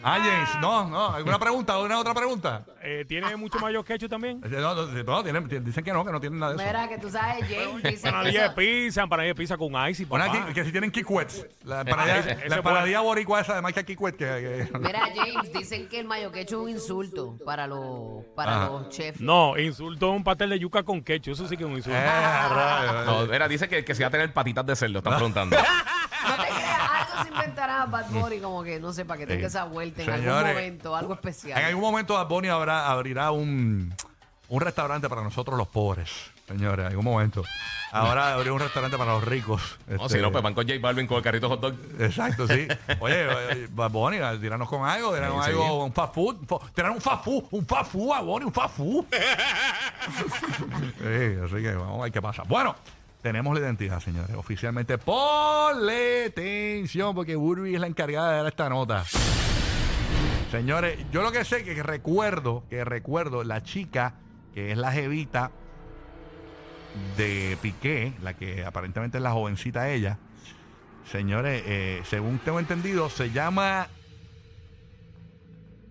Ah, 0.02 0.18
James, 0.24 0.50
no, 0.62 0.86
no. 0.88 1.08
¿Alguna 1.14 1.38
pregunta? 1.40 1.74
¿Alguna 1.74 2.00
otra 2.00 2.14
pregunta? 2.14 2.64
Eh, 2.82 3.04
¿Tiene 3.08 3.36
mucho 3.36 3.60
mayo 3.60 3.84
quechu 3.84 4.08
también? 4.08 4.42
Eh, 4.46 4.50
No, 4.50 4.74
no, 4.74 4.86
no, 5.04 5.24
tienen- 5.24 5.64
dicen 5.66 5.84
que 5.84 5.92
no, 5.92 6.06
que 6.06 6.12
no 6.12 6.20
tienen 6.20 6.40
nada 6.40 6.54
de 6.54 6.58
eso. 6.58 6.66
Mira, 6.66 6.88
que 6.88 6.98
tú 6.98 7.10
sabes, 7.10 7.46
James 7.50 7.84
dice 7.84 7.90
que 8.02 8.08
Empanadilla 8.08 8.40
de 8.42 8.46
eso- 8.48 8.56
pizza, 8.56 9.02
empanadilla 9.04 9.34
de 9.34 9.36
pizza 9.36 9.58
con 9.58 9.90
ice 9.90 10.04
y 10.04 10.06
papá. 10.06 10.32
que, 10.48 10.54
que 10.54 10.64
si 10.66 10.72
tienen 10.72 10.92
kikwets. 10.92 11.46
La 11.66 11.82
ese- 11.82 12.32
ese 12.32 12.50
la 12.50 12.56
empanadilla 12.58 13.02
boricua 13.02 13.42
esa 13.42 13.56
de 13.56 13.62
marca 13.62 13.84
kikwet. 13.84 14.16
Que, 14.16 14.68
que- 14.72 14.80
Mira, 14.80 15.02
James, 15.14 15.52
dicen 15.54 15.88
que 15.90 16.00
el 16.00 16.08
mayo 16.08 16.32
quechu 16.32 16.56
es 16.62 16.64
un 16.64 16.70
insulto 16.70 17.38
para 17.46 17.68
los, 17.68 18.24
para 18.36 18.56
Ajá. 18.56 18.66
los 18.70 18.90
chefs. 18.90 19.20
No, 19.20 19.58
insultó 19.58 20.12
un 20.12 20.24
pastel 20.24 20.50
de 20.52 20.60
yuca 20.60 20.84
con 20.84 21.02
ketchup. 21.02 21.34
Eso 21.34 21.48
sí 21.48 21.58
que 21.58 21.64
es 21.64 21.70
un 21.70 21.76
insulto. 21.76 21.98
Eh, 22.00 22.06
rayos, 22.06 23.06
No, 23.06 23.24
eh. 23.24 23.28
mira, 23.30 23.48
dice 23.48 23.68
que, 23.68 23.84
que 23.84 23.94
se 23.94 24.04
va 24.04 24.08
a 24.08 24.12
tener 24.12 24.32
patitas 24.34 24.66
de 24.66 24.76
cerdo, 24.76 25.00
están 25.00 25.16
preguntando. 25.16 25.58
No 26.30 26.36
te 26.36 26.50
creas, 26.52 26.80
algo 26.92 27.09
se 27.24 27.30
inventará 27.30 27.86
Bad 27.86 28.10
Bunny 28.10 28.40
como 28.40 28.64
que, 28.64 28.80
no 28.80 28.92
sé, 28.94 29.06
para 29.06 29.20
que 29.20 29.28
tenga 29.28 29.42
Sí. 29.42 29.46
esa 29.48 29.66
vuelta 29.66 30.02
en 30.04 30.10
algún 30.10 30.26
Señores, 30.26 30.54
momento, 30.56 30.96
algo 30.96 31.14
especial. 31.14 31.60
En 31.60 31.66
algún 31.66 31.82
momento 31.84 32.14
Bad 32.16 32.28
Bunny 32.28 32.48
habrá, 32.50 32.90
abrirá 32.90 33.32
un, 33.32 33.94
un 34.50 34.62
restaurante 34.62 35.08
para 35.10 35.22
nosotros 35.24 35.58
los 35.58 35.68
pobres. 35.68 36.10
Señores, 36.48 36.80
en 36.86 36.88
algún 36.92 37.06
momento. 37.06 37.44
Ahora 37.92 38.34
abrirá 38.34 38.54
un 38.54 38.60
restaurante 38.60 38.98
para 38.98 39.12
los 39.14 39.24
ricos. 39.24 39.78
No, 39.88 39.96
Este, 40.06 40.18
si 40.18 40.22
no, 40.22 40.32
pues 40.32 40.44
van 40.44 40.56
con 40.56 40.68
J 40.68 40.80
Balvin 40.82 41.06
con 41.06 41.18
el 41.18 41.24
carrito 41.24 41.48
hot 41.48 41.60
dog. 41.62 41.76
Exacto, 42.00 42.48
sí. 42.48 42.68
Oye, 43.00 43.68
Bad 43.72 43.92
Bunny, 43.92 44.18
tiranos 44.42 44.68
con 44.68 44.84
algo, 44.88 45.14
tiranos 45.14 45.46
Sí, 45.46 45.52
sí. 45.52 45.58
algo, 45.58 45.86
un 45.86 45.94
fast 45.94 46.14
food, 46.16 46.38
fo- 46.48 46.62
tiranos 46.74 46.96
un 46.98 47.02
fast 47.04 47.24
food, 47.24 47.44
un 47.52 47.66
fast 47.68 47.92
food, 47.92 48.10
Bad 48.10 48.24
Bunny, 48.24 48.46
un 48.46 48.54
fast 48.54 48.78
food. 48.78 49.06
sí, 50.98 51.38
así 51.46 51.64
que 51.64 51.74
vamos 51.76 52.00
a 52.00 52.04
ver 52.04 52.12
qué 52.12 52.22
pasa. 52.22 52.44
Bueno, 52.48 52.76
tenemos 53.22 53.54
la 53.54 53.66
identidad, 53.66 54.00
señores, 54.00 54.36
oficialmente. 54.36 54.98
Ponle 54.98 56.26
atención, 56.26 57.14
porque 57.14 57.36
Burby 57.36 57.76
es 57.76 57.82
la 57.82 57.88
encargada 57.88 58.32
de 58.32 58.38
dar 58.38 58.48
esta 58.48 58.70
nota. 58.70 59.04
Señores, 60.52 61.00
yo 61.12 61.22
lo 61.22 61.32
que 61.32 61.46
sé 61.46 61.64
que 61.64 61.84
recuerdo, 61.84 62.64
que 62.70 62.84
recuerdo 62.84 63.44
la 63.44 63.62
chica 63.62 64.16
que 64.54 64.72
es 64.72 64.78
la 64.78 64.92
jevita 64.92 65.52
de 67.18 67.58
Piqué, 67.62 68.14
la 68.22 68.34
que 68.34 68.66
aparentemente 68.66 69.18
es 69.18 69.24
la 69.24 69.32
jovencita 69.32 69.90
ella. 69.90 70.18
Señores, 71.12 71.64
eh, 71.66 72.02
según 72.06 72.40
tengo 72.40 72.60
entendido, 72.60 73.10
se 73.10 73.32
llama 73.32 73.88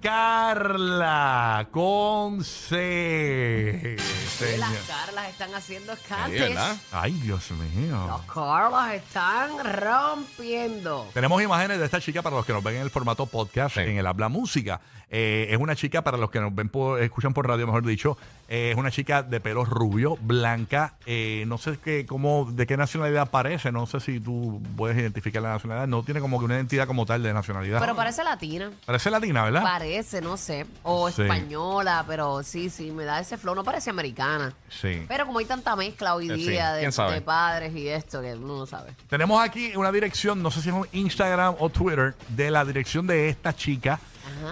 Carla 0.00 1.66
con 1.70 2.44
C. 2.44 3.96
Sí, 3.98 4.44
Señor. 4.44 4.58
las 4.60 4.72
Carlas 4.86 5.28
están 5.28 5.54
haciendo 5.54 5.94
Sí, 5.94 6.00
escantes. 6.02 6.40
¿verdad? 6.40 6.76
Ay, 6.92 7.12
Dios 7.14 7.50
mío. 7.50 8.06
Los 8.06 8.22
Carlas 8.32 8.92
están 8.94 9.50
rompiendo. 9.82 11.08
Tenemos 11.12 11.42
imágenes 11.42 11.78
de 11.78 11.84
esta 11.84 12.00
chica 12.00 12.22
para 12.22 12.36
los 12.36 12.46
que 12.46 12.52
nos 12.52 12.62
ven 12.62 12.76
en 12.76 12.82
el 12.82 12.90
formato 12.90 13.26
podcast, 13.26 13.74
Sí. 13.76 13.80
en 13.82 13.98
el 13.98 14.06
Habla 14.06 14.28
Música. 14.28 14.80
Eh, 15.10 15.48
es 15.50 15.58
una 15.58 15.74
chica, 15.74 16.02
para 16.02 16.18
los 16.18 16.30
que 16.30 16.38
nos 16.40 16.54
ven 16.54 16.68
por, 16.68 17.00
escuchan 17.02 17.32
por 17.32 17.46
radio, 17.48 17.66
mejor 17.66 17.84
dicho, 17.84 18.18
eh, 18.48 18.70
es 18.72 18.76
una 18.76 18.90
chica 18.90 19.22
de 19.22 19.40
pelo 19.40 19.64
rubio, 19.64 20.16
blanca. 20.20 20.94
eh, 21.06 21.44
no 21.46 21.56
sé 21.58 21.78
qué, 21.82 22.04
cómo, 22.06 22.46
de 22.52 22.66
qué 22.66 22.76
nacionalidad 22.76 23.30
parece. 23.30 23.72
No 23.72 23.86
sé 23.86 24.00
si 24.00 24.20
tú 24.20 24.60
puedes 24.76 24.98
identificar 24.98 25.40
la 25.42 25.50
nacionalidad. 25.54 25.86
No 25.88 26.02
tiene 26.02 26.20
como 26.20 26.38
que 26.38 26.44
una 26.44 26.56
identidad 26.56 26.86
como 26.86 27.06
tal 27.06 27.22
de 27.22 27.32
nacionalidad. 27.32 27.80
Pero 27.80 27.96
parece 27.96 28.22
latina. 28.22 28.70
parece 28.84 29.10
latina, 29.10 29.44
¿verdad? 29.44 29.62
Parece, 29.62 30.20
no 30.20 30.36
sé. 30.36 30.66
O 30.82 31.10
Sí. 31.10 31.22
española, 31.22 32.04
pero 32.06 32.42
sí, 32.42 32.68
sí, 32.68 32.90
me 32.90 33.04
da 33.04 33.20
ese 33.20 33.38
flow. 33.38 33.54
No 33.54 33.64
parece 33.64 33.90
americana. 33.90 34.52
sí. 34.68 35.04
Pero 35.08 35.24
como 35.26 35.38
hay 35.38 35.46
tanta 35.46 35.74
mezcla 35.76 36.14
hoy 36.14 36.30
Eh, 36.30 36.34
sí, 36.36 36.50
día 36.50 36.72
de, 36.74 36.86
de 36.86 37.20
padres 37.22 37.74
y 37.74 37.88
esto, 37.88 38.20
que 38.20 38.34
uno 38.34 38.58
no 38.58 38.66
sabe. 38.66 38.92
Tenemos 39.08 39.42
aquí 39.42 39.72
una 39.74 39.90
dirección, 39.90 40.42
no 40.42 40.50
sé 40.50 40.60
si 40.60 40.68
es 40.68 40.74
un 40.74 40.86
Instagram 40.92 41.54
o 41.58 41.70
Twitter, 41.70 42.14
de 42.28 42.50
la 42.50 42.64
dirección 42.64 43.06
de 43.06 43.28
esta 43.30 43.54
chica. 43.56 43.98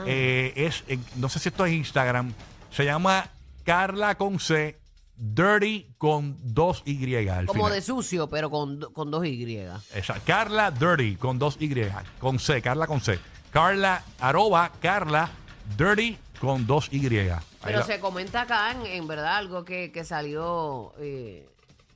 Eh, 0.06 0.52
es, 0.56 0.84
eh, 0.88 0.98
no 1.16 1.28
sé 1.28 1.38
si 1.38 1.48
esto 1.48 1.64
es 1.66 1.72
Instagram. 1.72 2.32
Se 2.70 2.84
llama 2.84 3.28
Carla 3.64 4.16
con 4.16 4.38
C, 4.40 4.78
Dirty 5.16 5.86
con 5.98 6.36
dos 6.42 6.82
Y. 6.84 7.14
al 7.28 7.46
Como 7.46 7.64
final. 7.64 7.72
de 7.72 7.82
sucio, 7.82 8.28
pero 8.28 8.50
con, 8.50 8.80
con 8.92 9.10
dos 9.10 9.24
Y. 9.26 9.58
Esa, 9.94 10.20
Carla 10.20 10.70
Dirty 10.70 11.16
con 11.16 11.38
dos 11.38 11.56
Y. 11.60 11.70
Con 12.18 12.38
C, 12.38 12.60
Carla 12.62 12.86
con 12.86 13.00
C. 13.00 13.18
Carla, 13.50 14.02
arroba 14.20 14.70
Carla 14.80 15.30
Dirty 15.78 16.18
con 16.40 16.66
dos 16.66 16.88
Y. 16.92 17.06
Ahí 17.06 17.38
Pero 17.62 17.78
la- 17.80 17.84
se 17.86 17.98
comenta 18.00 18.42
acá, 18.42 18.70
en, 18.72 18.84
en 18.86 19.06
verdad, 19.08 19.36
algo 19.36 19.64
que, 19.64 19.90
que 19.90 20.04
salió 20.04 20.92
eh, 20.98 21.48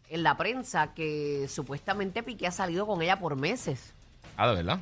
en 0.08 0.22
la 0.22 0.36
prensa, 0.36 0.94
que 0.94 1.46
supuestamente 1.48 2.22
Piqué 2.22 2.46
ha 2.46 2.50
salido 2.52 2.86
con 2.86 3.02
ella 3.02 3.18
por 3.20 3.36
meses. 3.36 3.92
Ah, 4.36 4.48
de 4.48 4.54
verdad. 4.56 4.80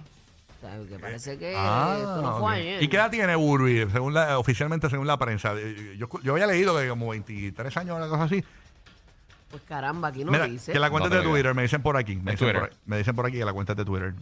O 0.60 0.86
que 0.88 0.98
parece 0.98 1.38
que 1.38 1.54
Ah, 1.56 1.94
esto 1.98 2.22
no 2.22 2.38
fue 2.40 2.54
ayer. 2.56 2.82
¿Y 2.82 2.88
qué 2.88 2.96
edad 2.96 3.10
tiene 3.10 3.36
Burby, 3.36 3.86
según 3.92 4.12
la, 4.14 4.38
oficialmente 4.38 4.90
según 4.90 5.06
la 5.06 5.16
prensa? 5.16 5.52
Eh, 5.56 5.96
Yo, 5.98 6.08
yo 6.22 6.32
había 6.32 6.46
leído 6.46 6.76
que 6.78 6.88
como 6.88 7.08
23 7.10 7.76
años, 7.76 7.96
una 7.96 8.08
cosa 8.08 8.24
así. 8.24 8.42
Pues 9.50 9.62
caramba, 9.66 10.08
aquí 10.08 10.24
no 10.24 10.32
Mira, 10.32 10.46
dice. 10.46 10.72
que 10.72 10.78
la 10.78 10.90
cuenta 10.90 11.08
No 11.08 11.14
de. 11.16 11.22
Twitter, 11.22 11.54
me 11.54 11.62
dicen 11.62 11.80
por 11.80 11.96
aquí. 11.96 12.16
Me 12.16 12.32
dicen 12.32 12.48
Twitter. 12.48 12.60
por, 12.60 12.72
me 12.86 12.98
dicen 12.98 13.14
por 13.16 13.24
aquí 13.26 13.38
que 13.38 13.44
la 13.44 13.52
cuenta 13.52 13.74
de 13.74 13.84
Twitter. 13.84 14.12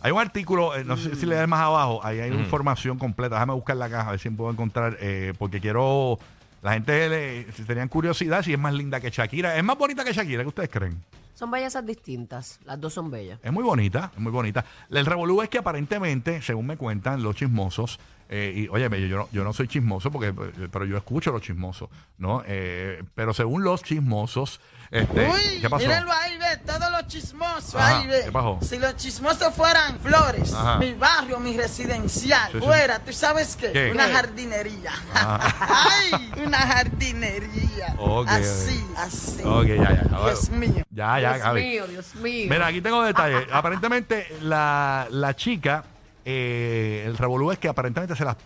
Hay 0.00 0.10
un 0.10 0.18
artículo, 0.20 0.74
eh, 0.74 0.82
no 0.82 0.96
sé 0.96 1.14
si 1.14 1.26
le 1.26 1.36
das 1.36 1.46
más 1.46 1.60
abajo, 1.60 2.00
ahí 2.02 2.18
hay 2.18 2.30
una 2.32 2.40
información 2.40 2.98
completa. 2.98 3.36
Déjame 3.36 3.52
buscar 3.52 3.76
la 3.76 3.88
caja, 3.88 4.08
a 4.08 4.10
ver 4.12 4.20
si 4.20 4.30
puedo 4.30 4.50
encontrar, 4.50 4.96
eh, 5.00 5.34
porque 5.38 5.60
quiero. 5.60 6.18
La 6.62 6.72
gente 6.74 7.08
le, 7.08 7.52
si 7.52 7.64
tenían 7.64 7.88
curiosidad 7.88 8.42
si 8.42 8.52
es 8.52 8.58
más 8.58 8.72
linda 8.72 9.00
que 9.00 9.10
Shakira. 9.10 9.56
¿Es 9.56 9.62
más 9.64 9.76
bonita 9.76 10.04
que 10.04 10.12
Shakira? 10.12 10.42
¿Qué 10.42 10.48
ustedes 10.48 10.70
creen? 10.70 11.02
Son 11.34 11.50
bellezas 11.50 11.84
distintas. 11.84 12.60
Las 12.64 12.80
dos 12.80 12.92
son 12.92 13.10
bellas. 13.10 13.40
Es 13.42 13.52
muy 13.52 13.64
bonita, 13.64 14.10
es 14.14 14.20
muy 14.20 14.32
bonita. 14.32 14.64
El 14.90 15.06
revolú 15.06 15.42
es 15.42 15.48
que 15.48 15.58
aparentemente, 15.58 16.42
según 16.42 16.66
me 16.66 16.76
cuentan 16.76 17.22
los 17.22 17.36
chismosos, 17.36 17.98
eh, 18.34 18.52
y 18.56 18.68
oye, 18.68 19.08
yo 19.08 19.18
no, 19.18 19.28
yo 19.30 19.44
no 19.44 19.52
soy 19.52 19.68
chismoso, 19.68 20.10
porque, 20.10 20.28
eh, 20.28 20.68
pero 20.72 20.86
yo 20.86 20.96
escucho 20.96 21.32
los 21.32 21.42
chismosos, 21.42 21.90
¿no? 22.16 22.42
Eh, 22.46 23.02
pero 23.14 23.34
según 23.34 23.62
los 23.62 23.82
chismosos, 23.82 24.58
este, 24.90 25.28
Uy, 25.28 25.60
¿qué 25.60 25.68
pasó? 25.68 25.86
mírenlo 25.86 26.12
ahí, 26.12 26.38
ve, 26.38 26.56
todos 26.64 26.90
los 26.90 27.06
chismosos 27.08 27.61
Ajá, 27.78 27.98
ahí, 28.00 28.06
ve. 28.06 28.22
¿qué 28.26 28.32
pasó? 28.32 28.58
Si 28.62 28.78
los 28.78 28.96
chismosos 28.96 29.54
fueran 29.54 29.98
flores, 30.00 30.52
Ajá. 30.52 30.78
mi 30.78 30.94
barrio, 30.94 31.38
mi 31.40 31.56
residencial, 31.56 32.50
Sí, 32.52 32.58
sí. 32.58 32.64
fuera, 32.64 32.98
¿tú 33.00 33.12
sabes 33.12 33.56
qué? 33.56 33.72
¿Qué? 33.72 33.90
Una 33.90 34.06
¿Qué? 34.08 34.12
jardinería. 34.14 34.92
Una 36.44 36.58
jardinería. 36.58 37.94
Ok, 37.98 38.28
así, 38.28 38.84
ok. 38.92 38.98
así. 38.98 39.42
Ok, 39.44 39.66
ya, 39.66 39.92
ya. 40.04 40.18
Dios 40.24 40.50
mío. 40.50 40.84
Ya, 40.90 41.20
ya, 41.20 41.34
Dios 41.34 41.44
Gaby. 41.44 41.60
mío, 41.62 41.86
Dios 41.86 42.14
mío. 42.16 42.46
Mira, 42.50 42.66
aquí 42.66 42.80
tengo 42.80 43.02
detalles. 43.02 43.46
aparentemente, 43.52 44.26
la, 44.42 45.06
la 45.10 45.34
chica, 45.36 45.84
eh, 46.24 47.04
el 47.06 47.16
revolú 47.16 47.50
es 47.52 47.58
que 47.58 47.68
aparentemente 47.68 48.14
se 48.16 48.24
las 48.24 48.36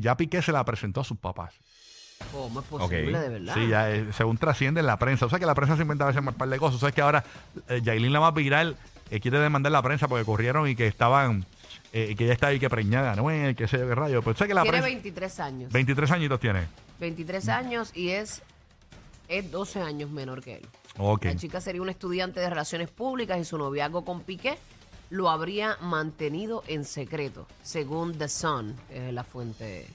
ya 0.00 0.16
Piqué 0.16 0.42
se 0.42 0.52
la 0.52 0.64
presentó 0.64 1.00
a 1.00 1.04
sus 1.04 1.18
papás. 1.18 1.54
¿Cómo 2.32 2.60
es 2.60 2.66
posible, 2.66 3.18
de 3.18 3.28
verdad? 3.28 3.54
Sí, 3.54 3.68
ya, 3.68 3.90
eh, 3.90 4.06
según 4.12 4.38
trasciende 4.38 4.80
en 4.80 4.86
la 4.86 4.98
prensa. 4.98 5.26
O 5.26 5.28
sea 5.28 5.38
que 5.38 5.46
la 5.46 5.54
prensa 5.54 5.76
se 5.76 5.82
inventa 5.82 6.04
a 6.04 6.08
veces 6.08 6.22
un 6.24 6.32
par 6.34 6.48
de 6.48 6.58
cosas. 6.58 6.76
O 6.76 6.80
sea 6.80 6.92
que 6.92 7.00
ahora 7.00 7.24
eh, 7.68 7.80
Yailin, 7.82 8.12
la 8.12 8.20
más 8.20 8.34
viral, 8.34 8.76
eh, 9.10 9.18
quiere 9.20 9.38
demandar 9.40 9.72
la 9.72 9.82
prensa 9.82 10.06
porque 10.06 10.24
corrieron 10.24 10.68
y 10.68 10.76
que 10.76 10.86
estaban, 10.86 11.44
eh, 11.92 12.14
que 12.16 12.24
ella 12.24 12.32
está 12.32 12.48
ahí 12.48 12.60
que 12.60 12.70
preñada, 12.70 13.16
¿no? 13.16 13.28
Eh, 13.30 13.54
que 13.56 13.66
sé 13.66 13.78
yo 13.78 13.88
qué 13.88 13.94
rayo. 13.94 14.22
Pues 14.22 14.36
o 14.36 14.38
sea 14.38 14.46
que 14.46 14.54
la 14.54 14.62
Tiene 14.62 14.78
prensa. 14.78 14.92
23 14.92 15.40
años. 15.40 15.72
23 15.72 16.10
añitos 16.12 16.40
tiene. 16.40 16.66
23 17.00 17.48
años 17.48 17.90
y 17.94 18.10
es, 18.10 18.42
es 19.28 19.50
12 19.50 19.80
años 19.82 20.10
menor 20.10 20.42
que 20.42 20.56
él. 20.58 20.66
Ok. 20.98 21.24
La 21.24 21.36
chica 21.36 21.60
sería 21.60 21.82
una 21.82 21.90
estudiante 21.90 22.38
de 22.38 22.48
relaciones 22.48 22.88
públicas 22.90 23.38
y 23.40 23.44
su 23.44 23.58
noviazgo 23.58 24.04
con 24.04 24.20
Piqué 24.20 24.56
lo 25.08 25.28
habría 25.28 25.76
mantenido 25.80 26.62
en 26.68 26.84
secreto, 26.84 27.48
según 27.62 28.16
The 28.16 28.28
Sun, 28.28 28.76
que 28.88 29.08
es 29.08 29.14
la 29.14 29.24
fuente 29.24 29.88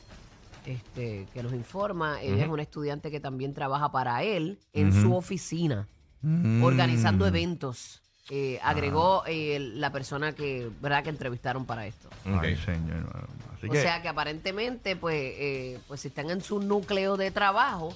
este, 0.65 1.28
que 1.34 1.43
nos 1.43 1.54
informa. 1.54 2.21
Ella 2.21 2.43
es 2.45 2.49
una 2.49 2.62
estudiante 2.63 3.12
que 3.12 3.19
también 3.19 3.54
trabaja 3.54 3.91
para 3.91 4.23
él 4.23 4.60
en 4.73 4.91
su 4.93 5.15
oficina, 5.15 5.88
Mm. 6.21 6.63
organizando 6.63 7.28
eventos. 7.28 8.01
Eh, 8.32 8.60
Ah. 8.63 8.69
agregó 8.71 9.23
eh, 9.28 9.60
la 9.60 9.91
persona 9.91 10.32
que, 10.34 10.67
¿verdad? 10.82 11.04
que 11.04 11.10
entrevistaron 11.12 11.65
para 11.65 11.86
esto. 11.86 12.10
Ay, 12.25 12.56
señor. 12.58 13.28
Así 13.56 13.67
O 13.67 13.71
que, 13.71 13.82
sea 13.82 14.01
que 14.01 14.08
aparentemente, 14.08 14.95
pues, 14.95 15.15
eh, 15.38 15.80
pues 15.88 16.01
si 16.01 16.08
están 16.08 16.32
en 16.32 16.41
su 16.41 16.60
núcleo 16.60 17.17
de 17.17 17.30
trabajo, 17.30 17.95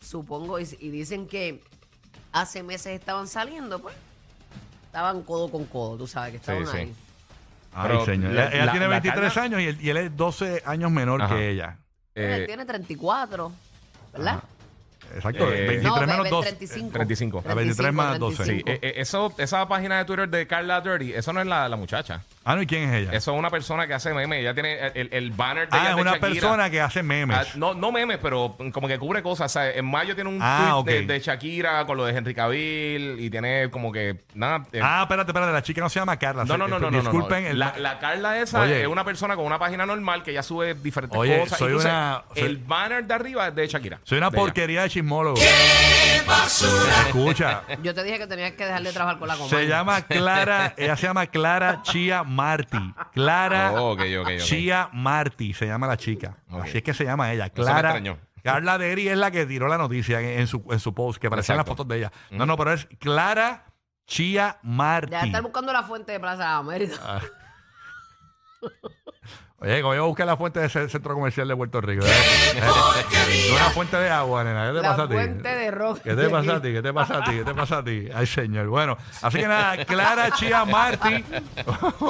supongo, 0.00 0.60
y, 0.60 0.68
y 0.80 0.90
dicen 0.90 1.26
que 1.26 1.62
hace 2.32 2.62
meses 2.62 2.98
estaban 3.00 3.26
saliendo, 3.28 3.80
pues, 3.80 3.94
estaban 4.86 5.22
codo 5.22 5.50
con 5.50 5.64
codo, 5.64 5.96
tú 5.96 6.06
sabes 6.06 6.32
que 6.32 6.36
estaban 6.36 6.66
sí. 6.66 6.76
ahí. 6.76 6.94
ay, 7.74 7.88
pero 7.88 8.04
señor. 8.04 8.32
la- 8.32 8.42
ella 8.48 8.54
ella 8.56 8.64
la- 8.66 8.72
tiene 8.72 8.86
la 8.86 8.90
23 9.00 9.32
carga- 9.32 9.42
años 9.44 9.60
y 9.62 9.64
él, 9.68 9.78
y 9.80 9.88
él 9.88 9.96
es 9.96 10.14
12 10.16 10.62
años 10.66 10.90
menor 10.90 11.22
Ajá. 11.22 11.34
que 11.34 11.50
ella. 11.50 11.78
Eh, 12.14 12.36
Él 12.40 12.46
tiene 12.46 12.64
34, 12.64 13.52
¿verdad? 14.12 14.42
Exacto, 15.14 15.52
Eh, 15.52 15.66
23 15.68 15.82
no, 15.82 16.00
menos 16.06 16.22
ve- 16.24 16.30
12. 16.30 16.48
35. 16.50 16.90
35. 16.92 17.44
A 17.46 17.54
23 17.54 17.92
más 17.92 18.18
12. 18.18 18.44
Sí, 18.44 18.62
eh, 18.66 18.78
eh, 18.80 18.92
eso, 18.96 19.34
esa 19.38 19.66
página 19.68 19.98
de 19.98 20.04
Twitter 20.04 20.28
de 20.28 20.46
Carla 20.46 20.80
Dirty, 20.80 21.12
eso 21.12 21.32
no 21.32 21.40
es 21.40 21.46
la, 21.46 21.68
la 21.68 21.76
muchacha. 21.76 22.22
Ah, 22.44 22.56
no, 22.56 22.62
¿y 22.62 22.66
quién 22.66 22.84
es 22.92 23.02
ella? 23.02 23.12
Eso 23.16 23.32
es 23.32 23.38
una 23.38 23.50
persona 23.50 23.86
que 23.86 23.94
hace 23.94 24.12
memes. 24.12 24.40
Ella 24.40 24.52
tiene 24.54 24.78
el, 24.94 25.08
el 25.12 25.30
banner 25.30 25.68
de, 25.68 25.76
ah, 25.76 25.80
ella 25.80 25.90
es 25.90 25.96
de 25.96 26.02
una 26.02 26.10
Shakira. 26.12 26.28
persona 26.32 26.70
que 26.70 26.80
hace 26.80 27.02
memes. 27.02 27.36
Ah, 27.36 27.44
no, 27.56 27.74
no 27.74 27.92
memes, 27.92 28.18
pero 28.20 28.56
como 28.72 28.88
que 28.88 28.98
cubre 28.98 29.22
cosas. 29.22 29.50
O 29.50 29.52
sea, 29.52 29.70
en 29.70 29.84
mayo 29.84 30.14
tiene 30.14 30.30
un 30.30 30.38
Ah, 30.42 30.58
tweet 30.62 30.72
ok. 30.72 30.86
de, 31.06 31.12
de 31.14 31.20
Shakira 31.20 31.84
con 31.86 31.96
lo 31.96 32.04
de 32.04 32.16
Henry 32.16 32.34
Cavill 32.34 33.16
y 33.20 33.30
tiene 33.30 33.70
como 33.70 33.92
que 33.92 34.24
nada. 34.34 34.64
eh, 34.72 34.80
ah, 34.82 35.02
espérate, 35.02 35.30
espérate, 35.30 35.52
la 35.52 35.62
chica 35.62 35.80
no 35.82 35.88
se 35.88 36.00
llama 36.00 36.18
Carla. 36.18 36.44
no, 36.44 36.56
no, 36.58 36.66
no, 36.66 36.78
no, 36.78 36.90
no, 36.90 36.90
no. 36.90 37.00
Disculpen. 37.10 37.46
el- 37.46 37.58
La, 37.58 37.74
la 37.78 37.98
Carla 37.98 38.38
esa 38.40 38.60
Oye. 38.60 38.82
es 38.82 38.86
una 38.88 39.04
persona 39.04 39.36
con 39.36 39.44
una 39.44 39.58
página 39.58 39.86
normal 39.86 40.22
que 40.22 40.32
ella 40.32 40.42
sube 40.42 40.74
diferentes 40.74 41.16
Oye, 41.18 41.38
cosas. 41.40 41.58
soy 41.58 41.72
una- 41.74 42.22
soy- 42.34 42.42
El 42.42 42.56
banner 42.58 43.04
de 43.04 43.14
arriba 43.14 43.48
es 43.48 43.54
de 43.54 43.68
Shakira. 43.68 44.00
Soy 44.02 44.18
una 44.18 44.30
De 44.30 44.36
ella. 44.36 44.44
porquería 44.44 44.82
de 44.82 44.90
chismólogo. 44.90 45.36
Escucha. 47.06 47.62
Yo 47.82 47.94
te 47.94 48.02
dije 48.04 48.18
que 48.18 48.26
tenías 48.26 48.52
que 48.52 48.64
dejar 48.64 48.82
de 48.82 48.92
trabajar 48.92 49.18
con 49.18 49.28
la 49.28 49.36
comadre. 49.36 49.58
Se 49.58 49.68
llama 49.68 50.00
Clara, 50.02 50.74
ella 50.76 50.96
se 50.96 51.06
llama 51.06 51.26
Clara 51.26 51.82
Chia 51.82 52.22
Marty. 52.34 52.94
Clara 53.12 53.72
Oh, 53.74 53.92
ok, 53.92 54.00
ok, 54.20 54.28
ok. 54.34 54.38
Chia 54.38 54.88
Marty 54.92 55.52
se 55.54 55.66
llama 55.66 55.86
la 55.86 55.96
chica. 55.96 56.36
Ok. 56.50 56.64
Así 56.64 56.78
es 56.78 56.82
que 56.84 56.94
se 56.94 57.04
llama 57.04 57.32
ella. 57.32 57.44
me 57.44 57.50
Clara. 57.50 57.90
extrañó. 57.90 58.18
Carla 58.42 58.76
Deri 58.78 59.08
es 59.08 59.16
la 59.16 59.30
que 59.30 59.46
tiró 59.46 59.68
la 59.68 59.78
noticia 59.78 60.20
en, 60.20 60.40
en 60.40 60.46
su, 60.48 60.64
en 60.70 60.80
su 60.80 60.92
post, 60.94 61.20
que 61.20 61.28
aparecían 61.28 61.56
las 61.56 61.64
Exacto. 61.64 61.82
fotos 61.84 61.88
de 61.88 61.98
ella. 61.98 62.12
No, 62.30 62.44
no, 62.44 62.56
pero 62.56 62.72
es 62.72 62.88
Clara 62.98 63.66
Chia 64.06 64.58
Marty. 64.62 65.10
Deja 65.10 65.22
de 65.22 65.26
estar 65.28 65.42
buscando 65.42 65.72
la 65.72 65.84
fuente 65.84 66.10
de 66.12 66.18
Plaza 66.20 66.56
América. 66.56 66.96
Ah. 67.02 67.20
Oye, 69.58 69.80
como 69.80 69.94
yo 69.94 70.06
busqué 70.08 70.24
la 70.24 70.36
fuente 70.36 70.58
de 70.58 70.66
ese 70.66 70.88
centro 70.88 71.14
comercial 71.14 71.46
de 71.46 71.54
Puerto 71.54 71.80
Rico. 71.80 72.04
¿eh? 72.06 72.10
Fuente 73.82 73.96
de 73.96 74.10
agua, 74.10 74.44
nena. 74.44 74.66
¿Qué 74.68 74.76
te 74.76 74.82
La 74.82 74.88
pasa 74.90 75.02
a 75.02 75.08
ti? 75.08 75.14
fuente 75.14 75.48
de 75.48 75.70
rock. 75.72 75.98
¿Qué 76.02 76.14
te 76.14 76.28
pasa 76.28 76.52
a 76.54 76.62
ti? 76.62 76.72
¿Qué 76.72 76.82
te 76.82 76.92
pasa 76.92 77.16
a 77.18 77.24
ti? 77.24 77.30
¿Qué 77.32 77.44
te 77.44 77.54
pasa 77.54 77.78
a 77.78 77.82
ti? 77.84 78.08
Ay, 78.14 78.26
señor. 78.28 78.68
Bueno, 78.68 78.96
así 79.22 79.38
que 79.38 79.48
nada, 79.48 79.84
Clara 79.84 80.30
Chia 80.30 80.64
Marty. 80.64 81.24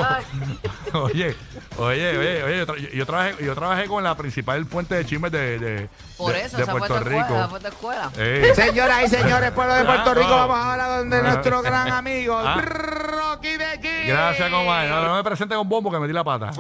Ay, 0.05 0.25
oye, 0.93 1.35
oye, 1.79 2.19
oye, 2.19 2.43
oye, 2.45 2.59
yo, 2.59 2.67
tra- 2.67 2.91
yo 2.93 3.07
trabajé, 3.07 3.43
yo 3.43 3.55
trabajé 3.55 3.87
con 3.87 4.05
la 4.05 4.15
principal 4.17 4.67
fuente 4.67 4.97
de 4.97 5.07
chismes 5.07 5.33
de, 5.33 5.59
de, 5.59 5.89
Por 6.19 6.35
de- 6.35 6.43
eso, 6.43 6.59
de 6.59 6.63
esa 6.65 6.73
Puerto. 6.73 6.99
Rico. 7.01 7.47
Fue 7.49 7.61
tu 7.61 7.67
escuela. 7.69 8.11
Eh, 8.19 8.53
Señoras 8.55 9.05
y 9.05 9.09
señores, 9.09 9.51
pueblo 9.55 9.75
de 9.75 9.85
Puerto 9.87 10.11
Ah, 10.11 10.15
Rico, 10.15 10.29
no. 10.29 10.37
vamos 10.49 10.59
ahora 10.59 10.89
donde 10.99 11.17
Ah. 11.17 11.23
nuestro 11.23 11.63
gran 11.63 11.91
amigo 11.93 12.39
Ah. 12.39 12.61
Rocky 12.61 13.57
de 13.57 13.65
aquí. 13.65 13.89
gracias, 14.07 14.51
comadre. 14.51 14.91
No, 14.91 15.03
no 15.09 15.15
me 15.17 15.25
presente 15.25 15.55
con 15.55 15.67
bombo 15.67 15.91
que 15.91 15.99
metí 15.99 16.13
la 16.13 16.23
pata. 16.23 16.51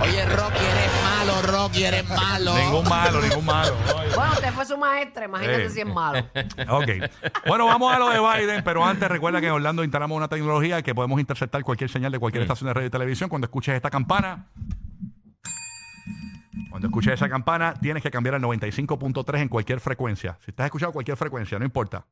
Oye, 0.00 0.24
Rocky, 0.26 0.64
eres 0.64 0.90
malo, 1.02 1.42
Rocky, 1.42 1.84
eres 1.84 2.08
malo. 2.08 2.54
ningún 2.54 2.77
malo, 2.86 3.20
ningún 3.22 3.44
malo. 3.44 3.72
Oye. 3.96 4.08
Bueno, 4.18 4.32
usted 4.32 4.52
fue 4.52 4.66
su 4.66 4.76
maestra, 4.76 5.24
imagínate 5.26 5.64
Eh. 5.66 5.70
si 5.70 5.80
es 5.80 5.86
malo. 5.86 6.18
Ok. 6.68 6.88
Bueno, 7.46 7.66
vamos 7.66 7.94
a 7.94 7.98
lo 7.98 8.08
de 8.10 8.18
Biden, 8.18 8.64
pero 8.64 8.84
antes 8.84 9.08
recuerda 9.08 9.40
que 9.40 9.46
en 9.46 9.52
Orlando 9.52 9.84
instalamos 9.84 10.16
una 10.16 10.28
tecnología 10.28 10.82
que 10.82 10.94
podemos 10.94 11.20
interceptar 11.20 11.62
cualquier 11.62 11.88
señal 11.90 12.10
de 12.12 12.18
cualquier 12.18 12.42
estación 12.42 12.66
de 12.68 12.74
radio 12.74 12.88
y 12.88 12.90
televisión. 12.90 13.28
Cuando 13.28 13.46
escuches 13.46 13.74
esta 13.76 13.90
campana, 13.90 14.46
cuando 16.70 16.88
escuches 16.88 17.12
esa 17.14 17.28
campana, 17.28 17.74
tienes 17.74 18.02
que 18.02 18.10
cambiar 18.10 18.34
al 18.34 18.42
95.3 18.42 19.38
en 19.40 19.48
cualquier 19.48 19.80
frecuencia. 19.80 20.36
Si 20.44 20.50
estás 20.50 20.66
escuchando 20.66 20.92
cualquier 20.92 21.16
frecuencia, 21.16 21.58
no 21.58 21.64
importa. 21.64 22.04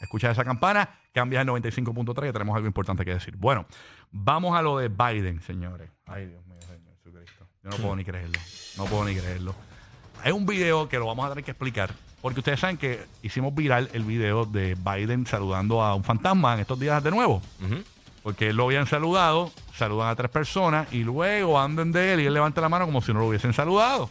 Escuchas 0.00 0.32
esa 0.32 0.44
campana, 0.44 0.88
cambias 1.12 1.42
al 1.42 1.48
95.3 1.48 2.30
y 2.30 2.32
tenemos 2.32 2.56
algo 2.56 2.66
importante 2.66 3.04
que 3.04 3.14
decir. 3.14 3.36
Bueno, 3.36 3.66
vamos 4.10 4.56
a 4.58 4.62
lo 4.62 4.78
de 4.78 4.88
Biden, 4.88 5.40
señores. 5.42 5.90
Ay, 6.06 6.26
Dios 6.26 6.44
mío, 6.46 6.60
Señor 6.62 6.96
Jesucristo. 6.96 7.46
Yo 7.62 7.70
no 7.70 7.76
puedo 7.76 7.96
ni 7.96 8.04
creerlo. 8.04 8.38
No 8.76 8.84
puedo 8.86 9.04
ni 9.04 9.14
creerlo. 9.14 9.54
Hay 10.22 10.32
un 10.32 10.46
video 10.46 10.88
que 10.88 10.98
lo 10.98 11.06
vamos 11.06 11.26
a 11.26 11.30
tener 11.30 11.44
que 11.44 11.50
explicar. 11.52 11.90
Porque 12.20 12.38
ustedes 12.38 12.60
saben 12.60 12.76
que 12.76 13.04
hicimos 13.22 13.52
viral 13.54 13.90
el 13.92 14.04
video 14.04 14.44
de 14.44 14.76
Biden 14.76 15.26
saludando 15.26 15.82
a 15.82 15.94
un 15.96 16.04
fantasma 16.04 16.54
en 16.54 16.60
estos 16.60 16.78
días 16.78 17.02
de 17.02 17.10
nuevo. 17.10 17.42
Ujú. 17.60 17.82
Porque 18.22 18.50
él 18.50 18.56
lo 18.56 18.66
habían 18.66 18.86
saludado, 18.86 19.50
saludan 19.76 20.08
a 20.08 20.14
tres 20.14 20.30
personas 20.30 20.86
y 20.92 21.02
luego 21.02 21.58
andan 21.58 21.90
de 21.90 22.12
él 22.14 22.20
y 22.20 22.26
él 22.26 22.34
levanta 22.34 22.60
la 22.60 22.68
mano 22.68 22.86
como 22.86 23.02
si 23.02 23.12
no 23.12 23.18
lo 23.18 23.26
hubiesen 23.26 23.52
saludado. 23.52 24.08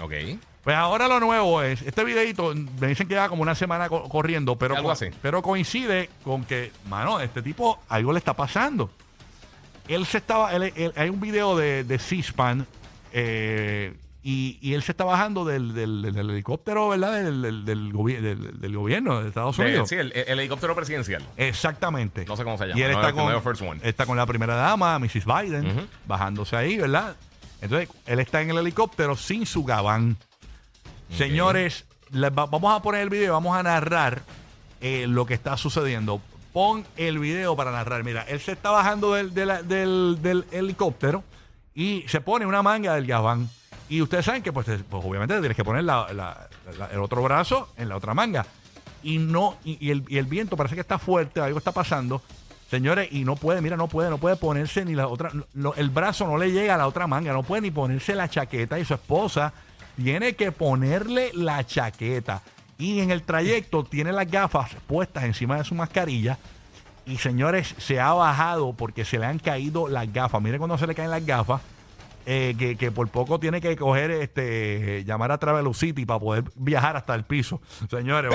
Ok. 0.00 0.12
Pues 0.62 0.76
ahora 0.76 1.08
lo 1.08 1.18
nuevo 1.18 1.60
es, 1.62 1.82
este 1.82 2.04
videito 2.04 2.54
me 2.78 2.86
dicen 2.86 3.08
que 3.08 3.14
lleva 3.14 3.28
como 3.28 3.42
una 3.42 3.56
semana 3.56 3.88
co- 3.88 4.08
corriendo, 4.08 4.54
pero, 4.56 4.76
Algo 4.76 4.88
co- 4.88 4.92
así. 4.92 5.06
pero 5.20 5.42
coincide 5.42 6.08
con 6.22 6.44
que, 6.44 6.70
mano, 6.88 7.18
este 7.18 7.42
tipo 7.42 7.80
algo 7.88 8.12
le 8.12 8.18
está 8.18 8.34
pasando. 8.34 8.90
Él 9.88 10.06
se 10.06 10.18
estaba, 10.18 10.54
él- 10.54 10.72
él- 10.76 10.92
hay 10.94 11.08
un 11.08 11.18
video 11.18 11.56
de, 11.56 11.82
de 11.82 11.98
C-SPAN 11.98 12.66
eh, 13.12 13.94
y, 14.22 14.58
y 14.60 14.74
él 14.74 14.82
se 14.82 14.92
está 14.92 15.04
bajando 15.04 15.44
del, 15.44 15.72
del- 15.74 16.02
del- 16.02 16.12
del 16.14 16.30
helicóptero, 16.30 16.88
¿verdad? 16.90 17.22
Del, 17.22 17.92
gobi- 17.92 18.20
del- 18.20 18.76
gobierno 18.76 19.20
de 19.22 19.28
Estados 19.28 19.58
Unidos. 19.58 19.88
sí, 19.88 19.94
el, 19.96 20.12
el 20.12 20.38
helicóptero 20.40 20.74
presidencial. 20.74 21.22
Exactamente. 21.36 22.24
No 22.26 22.36
sé 22.36 22.44
cómo 22.44 22.58
se 22.58 22.66
llama. 22.66 22.78
Y 22.78 22.82
él 22.82 22.92
No, 22.92 22.98
está, 23.00 23.12
con, 23.12 23.80
está 23.82 24.06
con 24.06 24.16
la 24.18 24.26
primera 24.26 24.54
dama, 24.56 24.98
Mrs. 24.98 25.24
Biden, 25.24 25.88
bajándose 26.06 26.54
ahí, 26.56 26.76
¿verdad? 26.76 27.16
Entonces, 27.62 27.88
él 28.06 28.20
está 28.20 28.40
en 28.42 28.50
el 28.50 28.58
helicóptero 28.58 29.16
sin 29.16 29.46
su 29.46 29.64
gabán. 29.64 30.16
Señores, 31.16 31.84
les 32.10 32.30
va- 32.30 32.46
vamos 32.46 32.74
a 32.74 32.82
poner 32.82 33.02
el 33.02 33.10
video, 33.10 33.32
vamos 33.32 33.56
a 33.56 33.62
narrar 33.62 34.22
eh, 34.80 35.06
lo 35.08 35.26
que 35.26 35.34
está 35.34 35.56
sucediendo. 35.56 36.20
Pon 36.52 36.84
el 36.96 37.18
video 37.18 37.54
para 37.56 37.70
narrar. 37.70 38.02
Mira, 38.04 38.22
él 38.22 38.40
se 38.40 38.52
está 38.52 38.70
bajando 38.70 39.14
del 39.14 40.44
helicóptero 40.52 41.22
y 41.74 42.04
se 42.08 42.20
pone 42.20 42.46
una 42.46 42.62
manga 42.62 42.94
del 42.94 43.06
gabán. 43.06 43.48
Y 43.90 44.00
ustedes 44.00 44.24
saben 44.24 44.42
que, 44.42 44.52
pues, 44.52 44.66
pues, 44.66 45.04
obviamente 45.04 45.38
tienes 45.40 45.56
que 45.56 45.64
poner 45.64 45.84
la- 45.84 46.48
el 46.92 47.00
otro 47.00 47.22
brazo 47.22 47.68
en 47.76 47.88
la 47.90 47.96
otra 47.96 48.14
manga. 48.14 48.46
Y 49.02 49.18
no, 49.18 49.56
y, 49.64 49.90
el, 49.90 50.04
y 50.08 50.16
el 50.18 50.24
viento 50.26 50.56
parece 50.56 50.74
que 50.76 50.80
está 50.80 50.98
fuerte, 50.98 51.40
algo 51.40 51.58
está 51.58 51.72
pasando. 51.72 52.22
Señores, 52.70 53.08
y 53.10 53.24
no 53.24 53.34
puede, 53.34 53.60
mira, 53.60 53.76
no 53.76 53.88
puede, 53.88 54.08
no 54.10 54.18
puede 54.18 54.36
ponerse 54.36 54.84
ni 54.84 54.94
la 54.94 55.08
otra, 55.08 55.32
el 55.76 55.90
brazo 55.90 56.24
no 56.26 56.38
le 56.38 56.52
llega 56.52 56.74
a 56.76 56.78
la 56.78 56.86
otra 56.86 57.08
manga, 57.08 57.32
no 57.32 57.42
puede 57.42 57.62
ni 57.62 57.72
ponerse 57.72 58.14
la 58.14 58.28
chaqueta 58.28 58.78
y 58.78 58.84
su 58.84 58.94
esposa 58.94 59.52
tiene 59.96 60.34
que 60.36 60.52
ponerle 60.52 61.32
la 61.34 61.66
chaqueta. 61.66 62.42
Y 62.78 63.00
en 63.00 63.10
el 63.10 63.24
trayecto 63.24 63.82
tiene 63.82 64.12
las 64.12 64.30
gafas 64.30 64.70
puestas 64.86 65.24
encima 65.24 65.56
de 65.56 65.64
su 65.64 65.74
mascarilla. 65.74 66.38
Y 67.06 67.16
señores, 67.16 67.74
se 67.78 67.98
ha 67.98 68.12
bajado 68.12 68.72
porque 68.72 69.04
se 69.04 69.18
le 69.18 69.26
han 69.26 69.40
caído 69.40 69.88
las 69.88 70.10
gafas. 70.12 70.40
Miren 70.40 70.58
cuando 70.58 70.78
se 70.78 70.86
le 70.86 70.94
caen 70.94 71.10
las 71.10 71.26
gafas. 71.26 71.60
Eh, 72.26 72.54
que, 72.58 72.76
que 72.76 72.90
por 72.92 73.08
poco 73.08 73.40
tiene 73.40 73.60
que 73.60 73.76
coger, 73.76 74.10
este, 74.10 75.04
llamar 75.04 75.32
a 75.32 75.38
Travelocity 75.38 76.04
para 76.06 76.20
poder 76.20 76.44
viajar 76.54 76.96
hasta 76.96 77.14
el 77.14 77.24
piso. 77.24 77.60
Señores, 77.90 78.32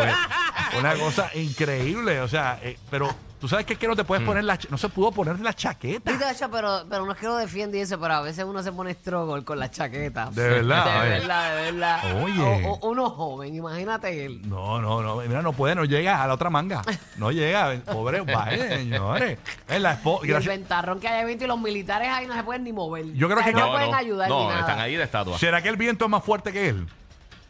una 0.78 0.94
cosa 0.96 1.30
increíble. 1.36 2.22
O 2.22 2.28
sea, 2.28 2.60
eh, 2.62 2.78
pero 2.90 3.10
tú 3.40 3.48
sabes 3.48 3.66
que 3.66 3.74
es 3.74 3.80
que 3.80 3.88
no 3.88 3.96
te 3.96 4.04
puedes 4.04 4.26
poner 4.26 4.44
la, 4.44 4.58
no 4.70 4.78
se 4.78 4.90
pudo 4.90 5.12
poner 5.12 5.40
la 5.40 5.54
chaqueta. 5.54 6.12
Pero, 6.52 6.86
pero 6.90 7.06
no 7.06 7.12
es 7.12 7.18
que 7.18 7.26
lo 7.28 7.36
defiende 7.38 7.78
y 7.78 7.82
eso, 7.82 8.00
pero 8.00 8.16
a 8.16 8.22
veces 8.22 8.44
uno 8.46 8.64
se 8.64 8.72
pone 8.72 8.94
struggle 8.94 9.44
con 9.44 9.60
la 9.60 9.70
chaqueta. 9.70 10.30
De 10.32 10.48
verdad, 10.50 10.86
De 10.86 11.00
oye. 11.00 11.10
verdad, 11.20 11.56
de 11.56 11.72
verdad. 11.72 12.24
Oye. 12.24 12.66
O- 12.68 12.72
o- 12.74 12.90
uno 12.90 13.10
joven, 13.10 13.56
imagínate 13.56 14.26
él. 14.26 14.42
No, 14.48 14.82
no, 14.82 15.02
no, 15.02 15.18
mira, 15.18 15.42
no 15.42 15.54
puede, 15.54 15.76
no 15.76 15.86
llega 15.86 16.24
a 16.24 16.28
la 16.28 16.34
otra 16.34 16.50
manga. 16.50 16.82
No 17.18 17.32
llega, 17.32 17.76
pobre 17.86 18.22
Biden, 18.22 18.70
señores. 18.80 19.38
Es 19.68 19.82
la 19.82 20.02
espo- 20.02 20.20
Y 20.24 20.26
el 20.28 20.32
gracias- 20.34 20.56
ventarrón 20.58 21.00
que 21.00 21.08
hay 21.08 21.26
viento 21.26 21.44
y 21.44 21.48
los 21.48 21.60
militares 21.60 22.10
ahí 22.10 22.26
no 22.28 22.34
se 22.36 22.44
pueden 22.44 22.64
ni 22.64 22.74
mover. 22.74 23.06
Yo 23.14 23.28
creo 23.28 23.40
O 23.40 23.44
sea, 23.44 23.54
que- 23.54 23.60
no, 23.60 23.66
No, 23.68 23.72
pueden 23.74 23.94
ayudar 23.94 24.30
no, 24.30 24.40
ni 24.42 24.48
nada. 24.48 24.60
están 24.62 24.80
ahí 24.80 24.96
de 24.96 25.04
estatua. 25.04 25.38
¿Será 25.38 25.62
que 25.62 25.70
el 25.70 25.78
viento 25.78 26.06
es 26.06 26.12
más 26.12 26.24
fuerte 26.24 26.52
que 26.52 26.70
él? 26.70 26.88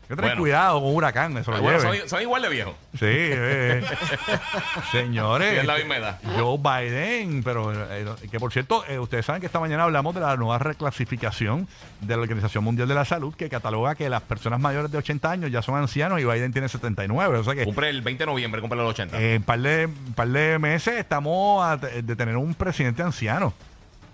Hay 0.05 0.09
que 0.09 0.15
tener 0.17 0.31
Bueno. 0.31 0.41
cuidado 0.41 0.79
con 0.81 0.89
un 0.89 0.95
huracán, 0.97 1.35
eso 1.37 1.49
lo 1.51 1.61
Bueno, 1.63 1.79
lleve. 1.79 1.99
son, 2.01 2.09
son 2.09 2.21
igual 2.21 2.41
de 2.43 2.49
viejos. 2.49 2.75
Sí, 2.93 3.05
eh. 3.07 3.83
señores. 4.91 5.49
Tienen 5.49 5.67
la 5.67 5.75
misma 5.77 5.97
edad. 5.97 6.19
Joe 6.37 6.57
Biden, 6.59 7.43
pero 7.43 7.73
eh, 7.91 8.05
que 8.29 8.39
por 8.39 8.51
cierto, 8.53 8.85
eh, 8.87 8.99
ustedes 8.99 9.25
saben 9.25 9.39
que 9.39 9.47
esta 9.47 9.59
mañana 9.59 9.83
hablamos 9.83 10.13
de 10.13 10.21
la 10.21 10.35
nueva 10.37 10.59
reclasificación 10.59 11.67
de 12.01 12.15
la 12.15 12.21
Organización 12.21 12.63
Mundial 12.63 12.87
de 12.87 12.93
la 12.95 13.05
Salud 13.05 13.33
que 13.35 13.49
cataloga 13.49 13.95
que 13.95 14.09
las 14.09 14.21
personas 14.21 14.59
mayores 14.59 14.91
de 14.91 14.97
80 14.99 15.31
años 15.31 15.51
ya 15.51 15.61
son 15.61 15.75
ancianos 15.75 16.19
y 16.19 16.23
Biden 16.25 16.51
tiene 16.53 16.69
79. 16.69 17.37
O 17.39 17.43
sea 17.43 17.55
que 17.55 17.65
Cumple 17.65 17.89
el 17.89 18.01
20 18.01 18.23
de 18.23 18.27
noviembre, 18.27 18.61
cumple 18.61 18.77
los 18.77 18.89
80. 18.91 19.19
en 19.19 19.37
un 19.37 19.43
par 19.43 19.59
de, 19.59 19.89
par 20.15 20.27
de 20.27 20.59
meses 20.59 20.95
estamos 20.99 21.63
a- 21.65 21.77
de 21.77 22.15
tener 22.15 22.37
un 22.37 22.53
presidente 22.53 23.01
anciano. 23.01 23.53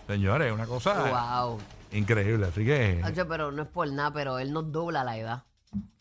Señores, 0.08 0.52
una 0.52 0.66
cosa 0.66 1.42
Wow. 1.44 1.60
increíble. 1.92 2.48
Así 2.48 2.66
que. 2.66 3.02
Hacho, 3.04 3.28
pero 3.28 3.52
no 3.52 3.64
es 3.64 3.68
por 3.68 3.90
nada, 3.92 4.12
pero 4.14 4.40
él 4.40 4.52
nos 4.54 4.72
dobla 4.72 5.04
la 5.04 5.18
edad. 5.18 5.44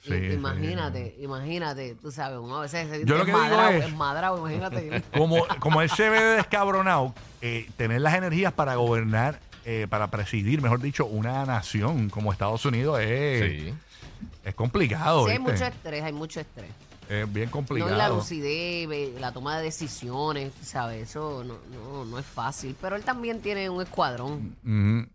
Sí, 0.02 0.14
I- 0.14 0.28
sí. 0.28 0.32
imagínate, 0.34 1.14
imagínate, 1.20 1.94
tú 1.94 2.10
sabes, 2.10 2.38
uno 2.38 2.58
a 2.58 2.62
veces 2.62 2.88
se 2.88 3.04
Yo 3.04 3.18
lo 3.18 3.24
que 3.24 3.30
digo 3.32 3.40
desmadrado, 3.40 3.70
es- 3.70 3.84
desmadrado, 3.84 4.38
imagínate. 4.38 5.02
Como, 5.16 5.46
como 5.60 5.82
él 5.82 5.90
se 5.90 6.08
ve 6.08 6.20
descabronado, 6.36 7.14
eh, 7.42 7.68
tener 7.76 8.00
las 8.00 8.14
energías 8.14 8.52
para 8.52 8.74
gobernar 8.76 9.38
eh, 9.66 9.86
para 9.90 10.10
presidir, 10.10 10.62
mejor 10.62 10.80
dicho, 10.80 11.04
una 11.04 11.44
nación 11.44 12.08
como 12.08 12.32
Estados 12.32 12.64
Unidos 12.64 12.98
es, 13.00 13.44
Sí. 13.68 13.74
es 14.42 14.54
complicado. 14.54 15.26
Sí, 15.26 15.32
hay 15.32 15.38
mucho 15.38 15.64
estrés, 15.66 16.02
hay 16.02 16.12
mucho 16.14 16.40
estrés. 16.40 16.70
Es 17.10 17.30
bien 17.30 17.50
complicado. 17.50 17.90
No, 17.90 17.96
la 17.98 18.08
lucidez, 18.08 18.88
la 19.20 19.32
toma 19.32 19.58
de 19.58 19.64
decisiones, 19.64 20.52
¿sabes? 20.62 21.10
Eso 21.10 21.44
no, 21.44 21.58
no, 21.72 22.04
no 22.06 22.18
es 22.18 22.24
fácil. 22.24 22.74
Pero 22.80 22.96
él 22.96 23.02
también 23.02 23.40
tiene 23.42 23.68
un 23.68 23.82
escuadrón. 23.82 24.56
Ujú. 24.64 25.10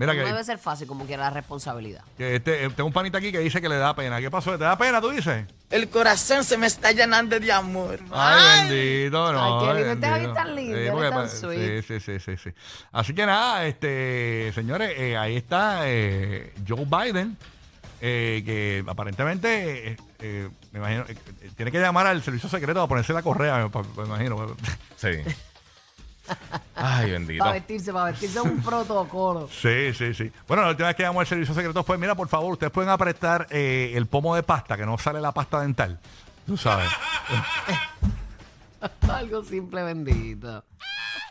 Mira 0.00 0.14
no 0.14 0.20
que, 0.20 0.26
debe 0.26 0.42
ser 0.44 0.58
fácil 0.58 0.86
como 0.88 1.04
quiera 1.04 1.24
la 1.24 1.30
responsabilidad. 1.30 2.02
que 2.16 2.36
este, 2.36 2.64
eh, 2.64 2.70
tengo 2.70 2.86
un 2.86 2.92
panita 2.92 3.18
aquí 3.18 3.30
que 3.30 3.38
dice 3.38 3.60
que 3.60 3.68
le 3.68 3.76
da 3.76 3.94
pena. 3.94 4.18
¿Qué 4.18 4.30
pasó? 4.30 4.52
¿Te 4.52 4.64
da 4.64 4.76
pena, 4.78 5.00
tú 5.00 5.10
dices? 5.10 5.44
El 5.70 5.88
corazón 5.90 6.42
se 6.42 6.56
me 6.56 6.66
está 6.66 6.90
llenando 6.92 7.38
de 7.38 7.52
amor. 7.52 8.00
Ay, 8.10 8.68
bendito, 8.70 9.32
no. 9.32 9.60
Ay, 9.60 9.66
qué 9.68 9.74
lindo. 9.74 9.92
Este 9.92 10.10
bendito. 10.10 10.34
Javi 10.34 10.46
tan 10.48 10.56
lindo, 10.56 10.92
porque 10.92 11.08
tan 11.10 11.18
pa- 11.22 11.28
sweet. 11.28 11.82
Sí, 11.84 12.00
sí, 12.00 12.18
sí, 12.18 12.18
sí, 12.18 12.36
sí. 12.42 12.50
Así 12.92 13.14
que 13.14 13.26
nada, 13.26 13.66
este, 13.66 14.50
señores, 14.54 14.92
eh, 14.96 15.16
ahí 15.18 15.36
está 15.36 15.80
eh, 15.84 16.52
Joe 16.66 16.86
Biden, 16.86 17.36
eh, 18.00 18.42
que 18.44 18.82
aparentemente, 18.88 19.92
eh, 19.92 19.96
eh, 20.20 20.48
me 20.72 20.78
imagino, 20.78 21.04
eh, 21.08 21.50
tiene 21.56 21.70
que 21.70 21.78
llamar 21.78 22.06
al 22.06 22.22
servicio 22.22 22.48
secreto 22.48 22.80
para 22.80 22.88
ponerse 22.88 23.12
la 23.12 23.22
correa, 23.22 23.58
me, 23.58 23.68
pa- 23.68 23.82
me 23.98 24.04
imagino. 24.06 24.56
Sí. 24.96 25.08
Ay, 26.74 27.10
bendito. 27.10 27.40
Para 27.44 27.52
vestirse, 27.54 27.92
para 27.92 28.04
vestirse 28.06 28.38
es 28.38 28.44
un 28.44 28.62
protocolo. 28.62 29.48
Sí, 29.48 29.92
sí, 29.94 30.14
sí. 30.14 30.32
Bueno, 30.48 30.62
la 30.64 30.70
última 30.70 30.88
vez 30.88 30.96
que 30.96 31.02
llamó 31.02 31.20
al 31.20 31.26
servicio 31.26 31.54
secreto 31.54 31.82
fue, 31.84 31.98
mira, 31.98 32.14
por 32.14 32.28
favor, 32.28 32.52
ustedes 32.52 32.72
pueden 32.72 32.90
apretar 32.90 33.46
eh, 33.50 33.92
el 33.94 34.06
pomo 34.06 34.34
de 34.34 34.42
pasta, 34.42 34.76
que 34.76 34.86
no 34.86 34.96
sale 34.98 35.20
la 35.20 35.32
pasta 35.32 35.60
dental. 35.60 35.98
Tú 36.46 36.56
sabes. 36.56 36.88
Algo 39.12 39.44
simple, 39.44 39.82
bendito. 39.82 40.64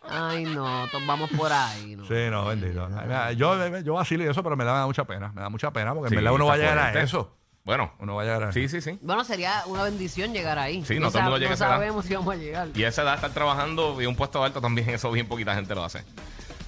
Ay, 0.07 0.43
no, 0.45 0.87
todos 0.91 1.05
vamos 1.05 1.29
por 1.31 1.51
ahí. 1.51 1.95
¿no? 1.95 2.05
Sí, 2.05 2.29
no, 2.29 2.45
bendito. 2.45 2.87
Yo, 3.35 3.77
yo 3.79 3.93
vacilo 3.93 4.23
y 4.23 4.27
eso, 4.27 4.43
pero 4.43 4.55
me 4.55 4.63
da 4.65 4.85
mucha 4.85 5.03
pena. 5.05 5.31
Me 5.33 5.41
da 5.41 5.49
mucha 5.49 5.71
pena 5.71 5.93
porque 5.93 6.07
en 6.07 6.09
Sí, 6.09 6.15
verdad 6.17 6.33
uno 6.33 6.45
va 6.45 6.53
a 6.53 6.55
está 6.55 6.65
llegar 6.69 6.79
a 6.79 6.91
fuerte. 6.91 7.01
eso. 7.05 7.35
Bueno, 7.69 7.91
Uno 7.99 8.15
va 8.15 8.23
a 8.23 8.25
llegar 8.25 8.43
a 8.45 8.51
sí, 8.51 8.67
sí, 8.67 8.81
sí. 8.81 8.97
Bueno, 9.03 9.23
sería 9.23 9.61
una 9.67 9.83
bendición 9.83 10.33
llegar 10.33 10.57
ahí. 10.57 10.83
Sí, 10.85 10.99
no 10.99 11.09
todo 11.09 11.19
el 11.19 11.23
mundo 11.25 11.37
llega 11.37 11.49
a 11.49 11.51
no 11.51 11.53
esa 11.53 11.65
edad. 11.67 11.75
sabemos 11.75 12.03
si 12.05 12.15
vamos 12.15 12.33
a 12.33 12.37
llegar. 12.37 12.67
Y 12.73 12.83
a 12.83 12.87
esa 12.87 13.03
edad 13.03 13.13
estar 13.13 13.29
trabajando 13.29 14.01
y 14.01 14.07
un 14.07 14.15
puesto 14.15 14.43
alto 14.43 14.59
también, 14.59 14.89
eso 14.89 15.11
bien 15.11 15.27
poquita 15.27 15.53
gente 15.53 15.75
lo 15.75 15.83
hace. 15.83 16.03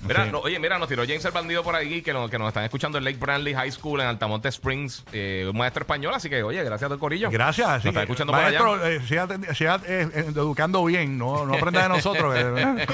Mira, 0.03 0.25
Sí. 0.25 0.31
no, 0.31 0.39
oye, 0.41 0.59
mira, 0.59 0.77
nos 0.77 0.87
tiró 0.87 1.01
James 1.03 1.25
el 1.25 1.31
bandido 1.31 1.63
por 1.63 1.75
ahí 1.75 2.01
que, 2.03 2.13
nos- 2.13 2.29
que 2.29 2.37
nos 2.37 2.47
están 2.49 2.63
escuchando 2.63 2.99
en 2.99 3.03
Lake 3.03 3.17
Brandley 3.19 3.53
High 3.55 3.71
School 3.71 4.01
en 4.01 4.07
Altamonte 4.07 4.47
Springs, 4.49 5.03
eh, 5.11 5.47
un 5.49 5.57
maestro 5.57 5.81
español, 5.81 6.13
así 6.13 6.29
que, 6.29 6.43
oye, 6.43 6.63
gracias 6.63 6.83
a 6.83 6.87
todo 6.87 6.93
el 6.95 6.99
corillo. 6.99 7.29
Gracias. 7.31 7.67
Nos 7.67 7.81
sí. 7.81 7.87
está 7.89 8.01
escuchando 8.01 8.33
por 8.33 8.41
Maestro, 8.41 8.73
allá. 8.75 8.87
eh, 8.89 9.01
siga, 9.55 9.75
eh, 9.87 10.07
eh, 10.13 10.25
educando 10.29 10.83
bien, 10.85 11.17
no, 11.17 11.47
no 11.47 11.53
aprenda 11.55 11.81
de 11.83 11.89
nosotros. 11.89 12.33
eh. 12.37 12.85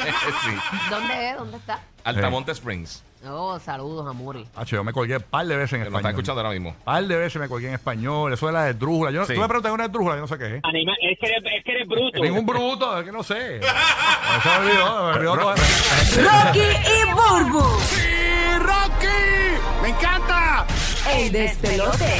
sí. 0.43 0.51
¿Dónde 0.89 1.29
es? 1.29 1.37
¿Dónde 1.37 1.57
está? 1.57 1.81
Altamonte 2.03 2.51
Springs, 2.53 3.03
Oh, 3.25 3.59
saludos, 3.59 4.07
Amuri. 4.07 4.45
Hacho, 4.55 4.75
yo 4.75 4.83
me 4.83 4.93
colgué 4.93 5.17
un 5.17 5.23
par 5.23 5.45
de 5.45 5.57
veces 5.57 5.73
en 5.73 5.83
que 5.83 5.89
nos 5.89 5.99
está 5.99 6.09
escuchando 6.09 6.39
ahora 6.41 6.53
mismo. 6.53 6.75
par 6.83 7.03
de 7.05 7.15
veces 7.17 7.41
me 7.41 7.47
colgué 7.49 7.67
en 7.69 7.73
español. 7.73 8.31
Eso 8.31 8.47
es 8.47 8.53
la 8.53 8.63
de 8.65 8.73
drújula. 8.75 9.11
Yo, 9.11 9.25
Sí. 9.25 9.33
Tú 9.33 9.41
me 9.41 9.47
preguntas 9.47 9.71
una 9.73 9.83
de 9.87 9.89
drújula, 9.89 10.15
yo 10.15 10.21
no 10.21 10.27
sé 10.27 10.37
qué 10.37 10.55
es. 10.57 10.61
Anima, 10.63 10.93
es, 11.01 11.17
que 11.19 11.25
eres, 11.25 11.43
es 11.57 11.63
que 11.63 11.71
eres 11.71 11.87
bruto. 11.87 12.21
Ningún 12.21 12.45
bruto, 12.45 12.99
es 12.99 13.05
que 13.05 13.11
no 13.11 13.23
sé. 13.23 13.59
No 13.59 14.41
se 14.41 14.49
me 14.49 14.55
olvidó, 14.71 15.05
me 15.07 15.13
olvidó 15.13 15.37
todo. 15.37 15.55
Rocky 15.55 16.59
y 16.59 17.05
Burbu. 17.13 17.79
¡Sí, 17.81 18.59
Rocky! 18.59 19.81
¡Me 19.81 19.89
encanta! 19.89 20.65
El 21.11 21.31
despelote. 21.31 22.13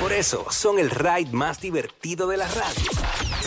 Por 0.00 0.12
eso 0.12 0.46
son 0.50 0.78
el 0.78 0.90
ride 0.90 1.30
más 1.32 1.60
divertido 1.60 2.28
de 2.28 2.36
la 2.38 2.48
radio. 2.48 2.90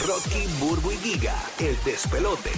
Rocky, 0.08 0.46
Burbu 0.60 0.92
y 0.92 0.98
Giga, 0.98 1.36
el 1.60 1.78
despelote. 1.84 2.52